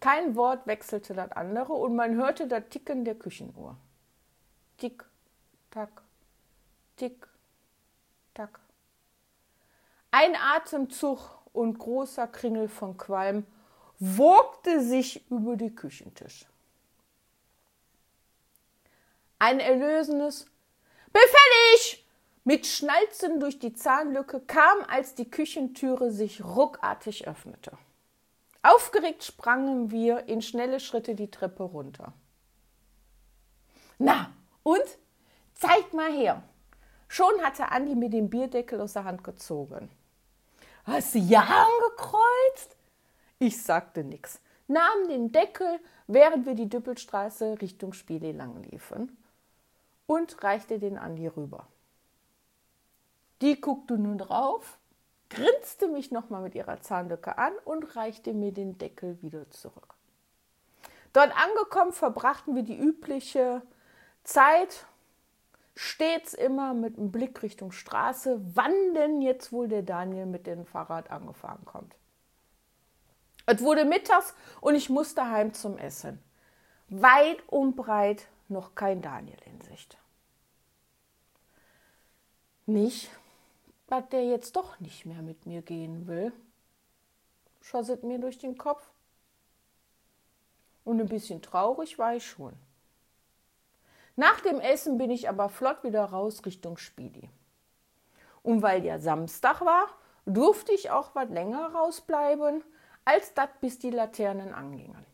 Kein 0.00 0.34
Wort 0.34 0.66
wechselte 0.66 1.14
das 1.14 1.30
andere 1.32 1.74
und 1.74 1.94
man 1.94 2.14
hörte 2.16 2.48
das 2.48 2.64
Ticken 2.70 3.04
der 3.04 3.14
Küchenuhr. 3.14 3.76
Tick, 4.78 5.04
tack, 5.70 6.02
tick, 6.96 7.28
tack. 8.32 8.60
Ein 10.10 10.34
Atemzug 10.36 11.18
und 11.52 11.78
großer 11.78 12.26
Kringel 12.28 12.68
von 12.68 12.96
Qualm 12.96 13.46
wogte 13.98 14.82
sich 14.82 15.30
über 15.30 15.56
die 15.56 15.74
Küchentisch. 15.74 16.46
Ein 19.38 19.60
erlösendes 19.60 20.46
Befällig! 21.12 22.06
Mit 22.44 22.66
Schnalzen 22.66 23.40
durch 23.40 23.58
die 23.58 23.74
Zahnlücke 23.74 24.40
kam, 24.40 24.78
als 24.88 25.14
die 25.14 25.30
Küchentüre 25.30 26.10
sich 26.10 26.44
ruckartig 26.44 27.28
öffnete. 27.28 27.72
Aufgeregt 28.62 29.24
sprangen 29.24 29.90
wir 29.90 30.28
in 30.28 30.42
schnelle 30.42 30.80
Schritte 30.80 31.14
die 31.14 31.30
Treppe 31.30 31.62
runter. 31.62 32.12
Na, 33.98 34.32
und? 34.62 34.84
Zeig 35.54 35.92
mal 35.92 36.12
her! 36.12 36.42
Schon 37.08 37.42
hatte 37.42 37.70
Andi 37.70 37.94
mir 37.94 38.08
den 38.08 38.30
Bierdeckel 38.30 38.80
aus 38.80 38.92
der 38.92 39.04
Hand 39.04 39.24
gezogen. 39.24 39.90
Hast 40.84 41.14
du 41.14 41.18
ja 41.18 41.40
angekreuzt? 41.40 42.76
Ich 43.38 43.62
sagte 43.62 44.04
nichts, 44.04 44.40
nahm 44.68 45.08
den 45.08 45.32
Deckel, 45.32 45.80
während 46.06 46.46
wir 46.46 46.54
die 46.54 46.68
Düppelstraße 46.68 47.60
Richtung 47.60 47.92
Spiele 47.94 48.32
lang 48.32 48.62
liefen, 48.62 49.16
und 50.06 50.42
reichte 50.42 50.78
den 50.78 50.98
Andi 50.98 51.26
rüber. 51.26 51.66
Die 53.40 53.60
guckte 53.60 53.96
nun 53.96 54.18
drauf, 54.18 54.78
grinste 55.30 55.88
mich 55.88 56.10
nochmal 56.10 56.42
mit 56.42 56.54
ihrer 56.54 56.80
Zahnlücke 56.80 57.38
an 57.38 57.52
und 57.64 57.96
reichte 57.96 58.34
mir 58.34 58.52
den 58.52 58.78
Deckel 58.78 59.20
wieder 59.22 59.50
zurück. 59.50 59.94
Dort 61.12 61.36
angekommen 61.36 61.92
verbrachten 61.92 62.54
wir 62.54 62.62
die 62.62 62.78
übliche 62.78 63.62
Zeit, 64.22 64.86
stets 65.74 66.34
immer 66.34 66.74
mit 66.74 66.98
einem 66.98 67.10
Blick 67.10 67.42
Richtung 67.42 67.72
Straße, 67.72 68.40
wann 68.54 68.94
denn 68.94 69.22
jetzt 69.22 69.52
wohl 69.52 69.68
der 69.68 69.82
Daniel 69.82 70.26
mit 70.26 70.46
dem 70.46 70.66
Fahrrad 70.66 71.10
angefahren 71.10 71.64
kommt. 71.64 71.96
Es 73.46 73.62
wurde 73.62 73.84
mittags 73.84 74.34
und 74.60 74.74
ich 74.74 74.90
musste 74.90 75.28
heim 75.28 75.54
zum 75.54 75.78
Essen. 75.78 76.22
Weit 76.88 77.42
und 77.48 77.76
breit 77.76 78.26
noch 78.48 78.74
kein 78.74 79.00
Daniel 79.00 79.38
in 79.46 79.60
Sicht. 79.62 79.96
Nicht, 82.66 83.10
dass 83.90 84.08
der 84.08 84.24
jetzt 84.24 84.54
doch 84.54 84.78
nicht 84.78 85.04
mehr 85.04 85.20
mit 85.20 85.46
mir 85.46 85.62
gehen 85.62 86.06
will, 86.06 86.32
schosset 87.60 88.04
mir 88.04 88.20
durch 88.20 88.38
den 88.38 88.56
Kopf. 88.56 88.88
Und 90.84 91.00
ein 91.00 91.08
bisschen 91.08 91.42
traurig 91.42 91.98
war 91.98 92.14
ich 92.14 92.24
schon. 92.24 92.54
Nach 94.14 94.40
dem 94.40 94.60
Essen 94.60 94.96
bin 94.96 95.10
ich 95.10 95.28
aber 95.28 95.48
flott 95.48 95.82
wieder 95.82 96.04
raus 96.04 96.46
Richtung 96.46 96.76
Spiedi. 96.76 97.28
Und 98.42 98.62
weil 98.62 98.84
ja 98.84 98.98
Samstag 98.98 99.60
war, 99.60 99.88
durfte 100.24 100.72
ich 100.72 100.90
auch 100.90 101.14
was 101.14 101.28
länger 101.28 101.74
rausbleiben, 101.74 102.62
als 103.04 103.34
das 103.34 103.48
bis 103.60 103.80
die 103.80 103.90
Laternen 103.90 104.54
angingen. 104.54 105.04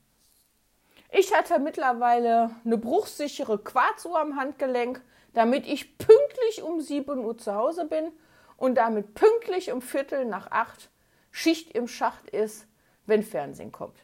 Ich 1.10 1.34
hatte 1.34 1.58
mittlerweile 1.60 2.50
eine 2.64 2.76
bruchsichere 2.76 3.58
Quarzuhr 3.58 4.20
am 4.20 4.36
Handgelenk, 4.36 5.00
damit 5.32 5.66
ich 5.66 5.96
pünktlich 5.96 6.62
um 6.62 6.80
7 6.80 7.18
Uhr 7.18 7.38
zu 7.38 7.54
Hause 7.54 7.86
bin 7.86 8.12
und 8.56 8.76
damit 8.76 9.14
pünktlich 9.14 9.72
um 9.72 9.82
Viertel 9.82 10.24
nach 10.24 10.50
acht 10.50 10.90
Schicht 11.30 11.72
im 11.72 11.88
Schacht 11.88 12.30
ist, 12.30 12.66
wenn 13.04 13.22
Fernsehen 13.22 13.72
kommt. 13.72 13.98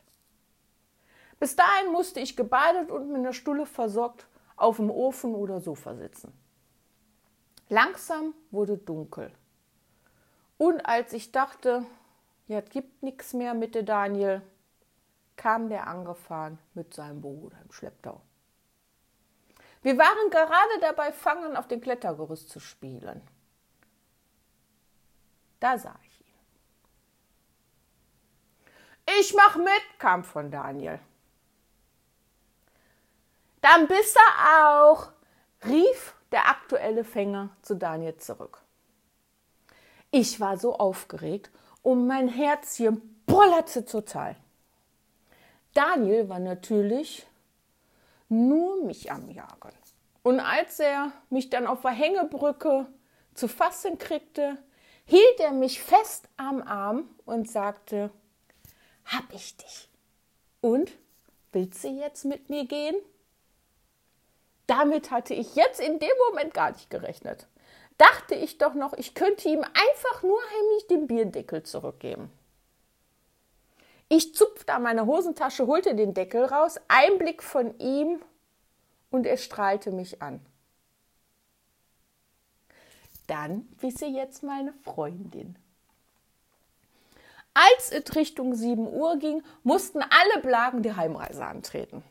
Bis 1.41 1.57
dahin 1.57 1.91
musste 1.91 2.21
ich 2.21 2.37
gebadet 2.37 2.91
und 2.91 3.09
mit 3.09 3.19
einer 3.19 3.33
Stulle 3.33 3.67
versorgt 3.67 4.27
auf 4.57 4.77
dem 4.77 4.91
Ofen 4.91 5.35
oder 5.35 5.61
Sofa 5.61 5.95
sitzen. 5.95 6.33
Langsam 7.69 8.35
wurde 8.51 8.77
dunkel. 8.77 9.33
Und 10.59 10.87
als 10.87 11.13
ich 11.13 11.33
dachte, 11.33 11.85
ja, 12.47 12.59
es 12.59 12.71
gibt 12.71 13.03
nichts 13.03 13.33
mehr 13.33 13.55
mit 13.55 13.75
der 13.75 13.83
Daniel, 13.83 14.43
kam 15.37 15.69
der 15.69 15.87
angefahren 15.87 16.59
mit 16.75 16.95
seinem 16.95 17.21
Bruder 17.21 17.57
im 17.65 17.73
Schlepptau. 17.73 18.21
Wir 19.83 19.99
waren 19.99 20.31
gerade 20.31 20.81
dabei, 20.81 21.11
Fangen 21.13 21.57
auf 21.57 21.67
dem 21.67 21.81
Klettergerüst 21.81 22.49
zu 22.51 22.61
spielen. 22.61 23.21
Da 25.63 25.79
sah 25.79 25.95
ich 26.03 26.21
ihn. 26.21 26.27
Ich 29.21 29.33
mach 29.33 29.55
mit, 29.55 29.99
kam 30.01 30.25
von 30.25 30.51
Daniel. 30.51 30.99
Dann 33.61 33.87
bist 33.87 34.17
du 34.17 34.21
auch, 34.59 35.13
rief 35.65 36.17
der 36.33 36.49
aktuelle 36.49 37.05
Fänger 37.05 37.51
zu 37.63 37.77
Daniel 37.77 38.17
zurück. 38.17 38.61
Ich 40.11 40.41
war 40.41 40.59
so 40.59 40.77
aufgeregt 40.77 41.53
und 41.85 42.09
mein 42.09 42.27
Herzchen 42.27 43.23
bollerte 43.25 43.85
total. 43.85 44.35
Daniel 45.75 46.29
war 46.29 46.41
natürlich 46.41 47.25
nur 48.29 48.85
mich 48.85 49.13
am 49.13 49.31
Jagen. 49.31 49.71
Und 50.25 50.41
als 50.41 50.81
er 50.81 51.13
mich 51.31 51.51
dann 51.51 51.69
auf 51.69 51.83
der 51.83 51.93
Hängebrücke 51.93 52.89
zu 53.35 53.47
fassen 53.47 53.97
kriegte, 53.99 54.59
hielt 55.05 55.41
er 55.41 55.53
mich 55.53 55.83
fest 55.83 56.29
am 56.37 56.63
Arm 56.63 57.09
und 57.25 57.51
sagte, 57.51 58.11
hab 59.05 59.33
ich 59.33 59.57
dich. 59.57 59.89
Und 60.61 60.93
willst 61.53 61.85
du 61.85 61.89
jetzt 61.89 62.25
mit 62.25 62.49
mir 62.51 62.67
gehen? 62.67 62.97
Damit 64.67 65.11
hatte 65.11 65.35
ich 65.35 65.55
jetzt 65.55 65.81
in 65.81 65.99
dem 65.99 66.17
Moment 66.29 66.55
gar 66.55 66.71
nicht 66.71 66.89
gerechnet. 66.89 67.47
Dachte 67.99 68.35
ich 68.35 68.59
doch 68.59 68.75
noch, 68.75 68.95
ich 68.95 69.15
könnte 69.15 69.49
ihm 69.49 69.63
einfach 69.63 70.23
nur 70.23 70.41
heimlich 70.41 70.87
den 70.87 71.07
Bierdeckel 71.07 71.63
zurückgeben. 71.63 72.31
Ich 74.09 74.35
zupfte 74.35 74.75
an 74.75 74.83
meine 74.83 75.07
Hosentasche, 75.07 75.67
holte 75.67 75.95
den 75.95 76.15
Deckel 76.15 76.45
raus, 76.45 76.79
ein 76.89 77.19
Blick 77.19 77.43
von 77.43 77.79
ihm 77.79 78.21
und 79.11 79.27
er 79.27 79.37
strahlte 79.37 79.91
mich 79.91 80.21
an. 80.21 80.45
Dann 83.27 83.69
wisse 83.81 84.07
jetzt 84.07 84.43
meine 84.43 84.73
Freundin. 84.85 85.57
Als 87.55 87.93
es 87.93 88.17
Richtung 88.17 88.55
7 88.55 88.87
Uhr 88.87 89.19
ging, 89.19 89.43
mussten 89.63 90.03
alle 90.03 90.43
Blagen 90.43 90.83
die 90.83 90.95
Heimreise 90.95 91.45
antreten. 91.45 92.03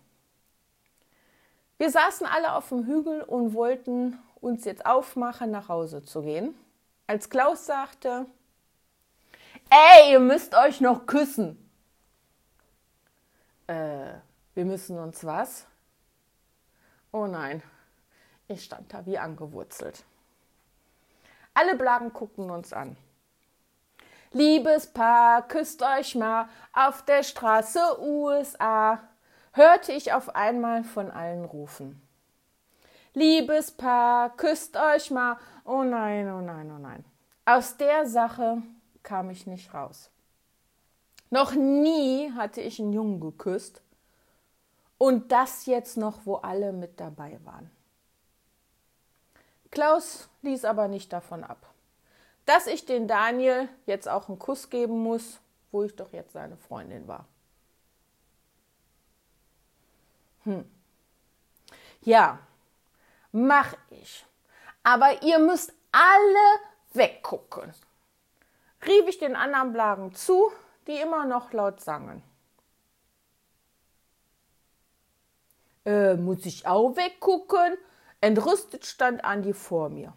Wir 1.77 1.89
saßen 1.89 2.27
alle 2.27 2.53
auf 2.53 2.69
dem 2.69 2.85
Hügel 2.85 3.23
und 3.23 3.53
wollten 3.55 4.19
uns 4.39 4.65
jetzt 4.65 4.85
aufmachen, 4.85 5.49
nach 5.49 5.67
Hause 5.67 6.03
zu 6.03 6.21
gehen, 6.21 6.53
als 7.07 7.29
Klaus 7.29 7.65
sagte, 7.65 8.27
Ey, 9.69 10.11
ihr 10.11 10.19
müsst 10.19 10.53
euch 10.55 10.81
noch 10.81 11.05
küssen. 11.05 11.57
Äh, 13.67 14.13
wir 14.53 14.65
müssen 14.65 14.99
uns 14.99 15.23
was? 15.23 15.65
Oh 17.11 17.25
nein, 17.25 17.63
ich 18.47 18.63
stand 18.63 18.93
da 18.93 19.05
wie 19.05 19.17
angewurzelt. 19.17 20.03
Alle 21.53 21.75
Blagen 21.75 22.13
guckten 22.13 22.49
uns 22.49 22.73
an. 22.73 22.95
Liebes 24.31 24.87
Paar, 24.87 25.47
küsst 25.47 25.83
euch 25.83 26.15
mal 26.15 26.47
auf 26.71 27.03
der 27.03 27.23
Straße 27.23 27.79
USA, 28.01 28.99
hörte 29.51 29.91
ich 29.91 30.13
auf 30.13 30.35
einmal 30.35 30.85
von 30.85 31.11
allen 31.11 31.43
rufen. 31.43 32.01
Liebes 33.13 33.71
Paar, 33.71 34.29
küsst 34.37 34.77
euch 34.77 35.11
mal. 35.11 35.37
Oh 35.65 35.83
nein, 35.83 36.31
oh 36.31 36.39
nein, 36.39 36.71
oh 36.71 36.79
nein. 36.79 37.03
Aus 37.43 37.75
der 37.75 38.05
Sache 38.05 38.61
kam 39.03 39.29
ich 39.29 39.47
nicht 39.47 39.73
raus. 39.73 40.09
Noch 41.29 41.53
nie 41.53 42.31
hatte 42.31 42.61
ich 42.61 42.79
einen 42.79 42.93
Jungen 42.93 43.19
geküsst. 43.19 43.81
Und 44.97 45.31
das 45.31 45.65
jetzt 45.65 45.97
noch, 45.97 46.25
wo 46.25 46.35
alle 46.35 46.71
mit 46.71 46.99
dabei 46.99 47.39
waren. 47.43 47.69
Klaus 49.71 50.29
ließ 50.41 50.65
aber 50.65 50.87
nicht 50.87 51.11
davon 51.11 51.43
ab 51.43 51.71
dass 52.45 52.67
ich 52.67 52.85
den 52.85 53.07
Daniel 53.07 53.69
jetzt 53.85 54.09
auch 54.09 54.27
einen 54.27 54.39
Kuss 54.39 54.69
geben 54.69 55.03
muss, 55.03 55.39
wo 55.71 55.83
ich 55.83 55.95
doch 55.95 56.11
jetzt 56.11 56.33
seine 56.33 56.57
Freundin 56.57 57.07
war. 57.07 57.25
Hm. 60.43 60.69
Ja, 62.01 62.39
mach 63.31 63.73
ich. 63.89 64.25
Aber 64.83 65.21
ihr 65.21 65.39
müsst 65.39 65.71
alle 65.91 66.59
weggucken. 66.93 67.73
Rief 68.85 69.07
ich 69.07 69.19
den 69.19 69.35
anderen 69.35 69.71
Blagen 69.71 70.15
zu, 70.15 70.51
die 70.87 70.97
immer 70.97 71.25
noch 71.25 71.53
laut 71.53 71.79
sangen. 71.79 72.23
Äh, 75.85 76.15
muss 76.15 76.45
ich 76.45 76.65
auch 76.65 76.95
weggucken? 76.95 77.77
Entrüstet 78.21 78.85
stand 78.85 79.25
Andi 79.25 79.53
vor 79.53 79.89
mir. 79.89 80.13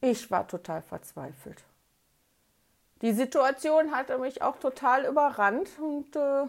Ich 0.00 0.30
war 0.30 0.46
total 0.46 0.82
verzweifelt. 0.82 1.64
Die 3.00 3.12
Situation 3.12 3.94
hatte 3.94 4.18
mich 4.18 4.42
auch 4.42 4.58
total 4.58 5.04
überrannt 5.06 5.68
und 5.78 6.14
äh, 6.16 6.46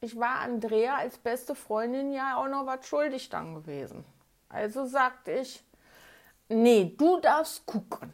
ich 0.00 0.18
war 0.18 0.40
Andrea 0.40 0.96
als 0.96 1.16
beste 1.16 1.54
Freundin 1.54 2.12
ja 2.12 2.36
auch 2.36 2.48
noch 2.48 2.66
was 2.66 2.86
schuldig 2.86 3.28
dann 3.28 3.54
gewesen. 3.54 4.04
Also 4.48 4.84
sagte 4.84 5.32
ich, 5.32 5.64
nee, 6.48 6.94
du 6.96 7.20
darfst 7.20 7.64
gucken. 7.66 8.12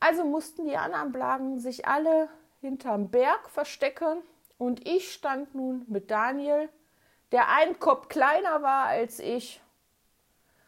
Also 0.00 0.24
mussten 0.24 0.66
die 0.66 0.76
anderen 0.76 1.12
Blagen 1.12 1.60
sich 1.60 1.86
alle 1.86 2.28
hinterm 2.60 3.10
Berg 3.10 3.50
verstecken 3.50 4.22
und 4.58 4.86
ich 4.86 5.12
stand 5.12 5.54
nun 5.54 5.84
mit 5.88 6.10
Daniel, 6.10 6.68
der 7.34 7.48
ein 7.48 7.80
Kopf 7.80 8.08
kleiner 8.08 8.62
war 8.62 8.86
als 8.86 9.18
ich 9.18 9.60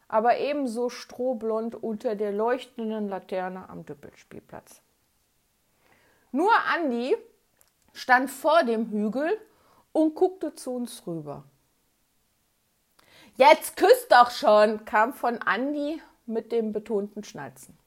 aber 0.09 0.39
ebenso 0.39 0.89
strohblond 0.89 1.77
unter 1.77 2.17
der 2.17 2.33
leuchtenden 2.33 3.09
Laterne 3.09 3.69
am 3.69 3.87
Düppelspielplatz. 3.87 4.83
Nur 6.33 6.51
Andi 6.75 7.17
stand 7.93 8.31
vor 8.31 8.65
dem 8.65 8.91
Hügel 8.91 9.41
und 9.93 10.17
guckte 10.17 10.57
zu 10.57 10.75
uns 10.75 11.07
rüber. 11.07 11.45
Jetzt 13.37 13.77
küsst 13.77 14.11
doch 14.11 14.33
schon, 14.33 14.85
kam 14.85 15.13
von 15.13 15.39
Andi 15.43 16.03
mit 16.27 16.51
dem 16.51 16.73
betonten 16.73 17.23
Schnalzen. 17.23 17.79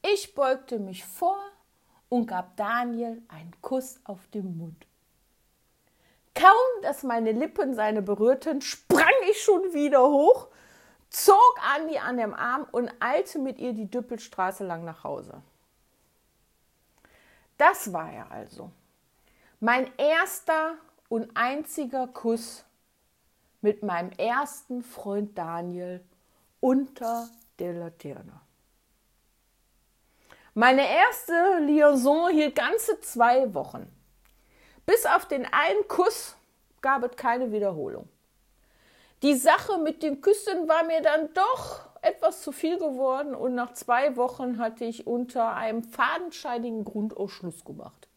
Ich 0.00 0.34
beugte 0.34 0.78
mich 0.78 1.04
vor 1.04 1.38
und 2.08 2.26
gab 2.26 2.56
Daniel 2.56 3.22
einen 3.28 3.54
Kuss 3.60 4.00
auf 4.04 4.26
den 4.28 4.56
Mund. 4.56 4.87
Kaum, 6.40 6.82
dass 6.82 7.02
meine 7.02 7.32
Lippen 7.32 7.74
seine 7.74 8.02
berührten, 8.02 8.60
sprang 8.60 9.12
ich 9.30 9.42
schon 9.42 9.72
wieder 9.72 10.02
hoch 10.08 10.48
zog 11.10 11.58
Andi 11.74 11.98
an 11.98 12.16
dem 12.16 12.34
Arm 12.34 12.66
und 12.70 12.90
eilte 13.00 13.38
mit 13.38 13.58
ihr 13.58 13.72
die 13.72 13.90
Düppelstraße 13.90 14.64
lang 14.64 14.84
nach 14.84 15.04
Hause. 15.04 15.42
Das 17.56 17.92
war 17.92 18.12
er 18.12 18.30
also. 18.30 18.70
Mein 19.60 19.90
erster 19.96 20.74
und 21.08 21.30
einziger 21.34 22.06
Kuss 22.06 22.64
mit 23.60 23.82
meinem 23.82 24.12
ersten 24.12 24.82
Freund 24.82 25.36
Daniel 25.36 26.04
unter 26.60 27.28
der 27.58 27.72
Laterne. 27.72 28.40
Meine 30.54 30.88
erste 30.88 31.58
Liaison 31.60 32.30
hielt 32.30 32.54
ganze 32.54 33.00
zwei 33.00 33.52
Wochen. 33.54 33.92
Bis 34.88 35.04
auf 35.04 35.26
den 35.26 35.44
einen 35.44 35.86
Kuss 35.86 36.34
gab 36.80 37.02
es 37.02 37.14
keine 37.14 37.52
Wiederholung. 37.52 38.08
Die 39.22 39.34
Sache 39.34 39.76
mit 39.76 40.02
den 40.02 40.22
Küssen 40.22 40.66
war 40.66 40.82
mir 40.84 41.02
dann 41.02 41.28
doch 41.34 41.80
etwas 42.00 42.40
zu 42.40 42.52
viel 42.52 42.78
geworden 42.78 43.34
und 43.34 43.54
nach 43.54 43.74
zwei 43.74 44.16
Wochen 44.16 44.56
hatte 44.56 44.86
ich 44.86 45.06
unter 45.06 45.54
einem 45.54 45.84
fadenscheinigen 45.84 46.86
Grundausschluss 46.86 47.66
gemacht. 47.66 48.08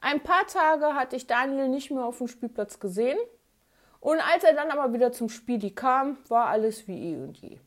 Ein 0.00 0.22
paar 0.22 0.46
Tage 0.46 0.94
hatte 0.94 1.16
ich 1.16 1.26
Daniel 1.26 1.68
nicht 1.68 1.90
mehr 1.90 2.06
auf 2.06 2.16
dem 2.16 2.28
Spielplatz 2.28 2.80
gesehen 2.80 3.18
und 4.00 4.18
als 4.20 4.42
er 4.42 4.54
dann 4.54 4.70
aber 4.70 4.94
wieder 4.94 5.12
zum 5.12 5.28
Spiel 5.28 5.70
kam, 5.70 6.16
war 6.28 6.46
alles 6.46 6.88
wie 6.88 7.12
eh 7.12 7.16
und 7.16 7.36
je. 7.36 7.58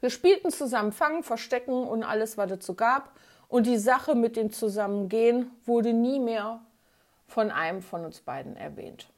Wir 0.00 0.10
spielten 0.10 0.50
zusammen 0.50 0.90
Fangen, 0.90 1.22
Verstecken 1.22 1.84
und 1.84 2.02
alles, 2.02 2.36
was 2.36 2.50
es 2.50 2.66
so 2.66 2.74
gab 2.74 3.12
und 3.46 3.68
die 3.68 3.78
Sache 3.78 4.16
mit 4.16 4.34
dem 4.34 4.50
Zusammengehen 4.50 5.52
wurde 5.64 5.92
nie 5.92 6.18
mehr 6.18 6.60
von 7.32 7.50
einem 7.50 7.80
von 7.80 8.04
uns 8.04 8.20
beiden 8.20 8.56
erwähnt. 8.56 9.08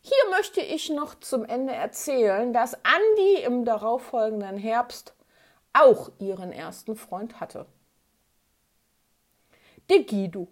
Hier 0.00 0.30
möchte 0.30 0.60
ich 0.60 0.88
noch 0.88 1.14
zum 1.16 1.44
Ende 1.44 1.74
erzählen, 1.74 2.52
dass 2.52 2.74
Andi 2.84 3.42
im 3.44 3.64
darauffolgenden 3.64 4.56
Herbst 4.56 5.14
auch 5.72 6.10
ihren 6.18 6.52
ersten 6.52 6.96
Freund 6.96 7.40
hatte. 7.40 7.66
Der 9.90 10.04
Guido. 10.04 10.48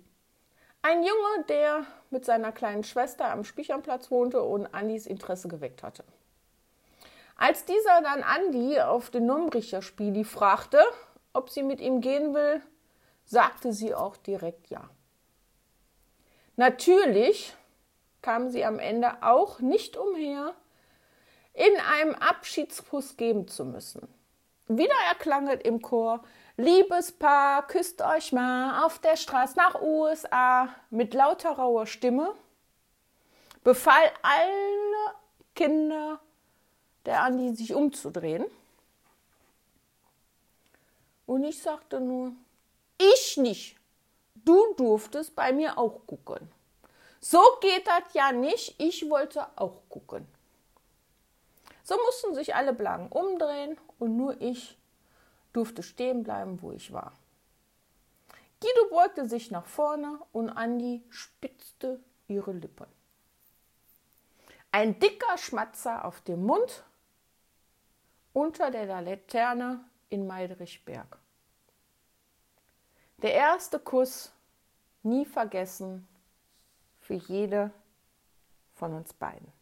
Ein 0.83 1.03
Junge, 1.03 1.45
der 1.49 1.87
mit 2.11 2.25
seiner 2.25 2.53
kleinen 2.53 2.85
Schwester 2.85 3.31
am 3.31 3.43
Spichernplatz 3.43 4.11
wohnte 4.11 4.43
und 4.43 4.67
Andis 4.75 5.07
Interesse 5.07 5.49
geweckt 5.49 5.83
hatte. 5.83 6.05
Als 7.37 7.65
dieser 7.65 8.03
dann 8.03 8.23
Andi 8.23 8.81
auf 8.81 9.11
den 9.11 9.27
Nombricher 9.27 9.83
Spieli 9.83 10.25
fragte, 10.25 10.81
ob 11.33 11.49
sie 11.49 11.63
mit 11.63 11.81
ihm 11.81 12.01
gehen 12.01 12.35
will, 12.35 12.61
sagte 13.25 13.73
sie 13.73 13.95
auch 13.95 14.17
direkt 14.17 14.69
ja. 14.69 14.91
Natürlich 16.57 17.55
kam 18.23 18.51
sie 18.51 18.65
am 18.65 18.79
Ende 18.79 19.23
auch 19.23 19.61
nicht 19.61 19.97
umher, 19.97 20.55
in 21.53 21.73
einem 21.81 22.15
Abschiedskuss 22.15 23.17
geben 23.17 23.49
zu 23.49 23.65
müssen. 23.65 24.09
Wieder 24.67 24.95
erklang 25.09 25.49
es 25.49 25.63
im 25.63 25.83
Chor, 25.83 26.23
Liebes 26.57 27.13
Paar, 27.13 27.67
küsst 27.67 28.01
euch 28.01 28.33
mal 28.33 28.85
auf 28.85 28.99
der 29.01 29.17
Straße 29.17 29.57
nach 29.57 29.81
USA 29.81 30.69
mit 30.91 31.13
lauter 31.13 31.51
rauer 31.51 31.87
Stimme, 31.87 32.35
befahl 33.63 34.11
alle 34.23 35.15
Kinder 35.55 36.21
der 37.07 37.23
Andi 37.23 37.55
sich 37.55 37.75
umzudrehen. 37.75 38.45
Und 41.27 41.45
ich 41.45 41.61
sagte 41.61 42.01
nur, 42.01 42.33
ich 42.99 43.37
nicht. 43.37 43.77
Du 44.35 44.75
durftest 44.75 45.35
bei 45.35 45.53
mir 45.53 45.79
auch 45.79 46.07
gucken. 46.07 46.51
So 47.21 47.41
geht 47.61 47.87
das 47.87 48.13
ja 48.13 48.33
nicht. 48.33 48.79
Ich 48.79 49.09
wollte 49.09 49.47
auch 49.57 49.83
gucken. 49.89 50.27
So 51.83 51.97
mussten 51.97 52.35
sich 52.35 52.55
alle 52.55 52.73
Blagen 52.73 53.09
umdrehen 53.09 53.79
und 53.99 54.17
nur 54.17 54.41
ich 54.41 54.77
durfte 55.53 55.83
stehen 55.83 56.23
bleiben, 56.23 56.61
wo 56.61 56.73
ich 56.73 56.93
war. 56.93 57.13
Guido 58.61 58.89
beugte 58.91 59.29
sich 59.29 59.51
nach 59.51 59.67
vorne 59.67 60.19
und 60.33 60.49
Andi 60.51 61.05
spitzte 61.11 62.01
ihre 62.29 62.53
Lippen. 62.53 62.87
Ein 64.73 64.99
dicker 64.99 65.39
Schmatzer 65.39 66.05
auf 66.05 66.21
dem 66.23 66.45
Mund 66.45 66.85
unter 68.33 68.71
der 68.71 68.87
Laterne 69.01 69.85
in 70.09 70.27
Meidrichberg. 70.27 71.19
Der 73.19 73.33
erste 73.33 73.79
Kuss, 73.79 74.33
nie 75.03 75.25
vergessen, 75.25 76.07
für 76.99 77.15
jede 77.15 77.71
von 78.75 78.95
uns 78.95 79.13
beiden. 79.13 79.54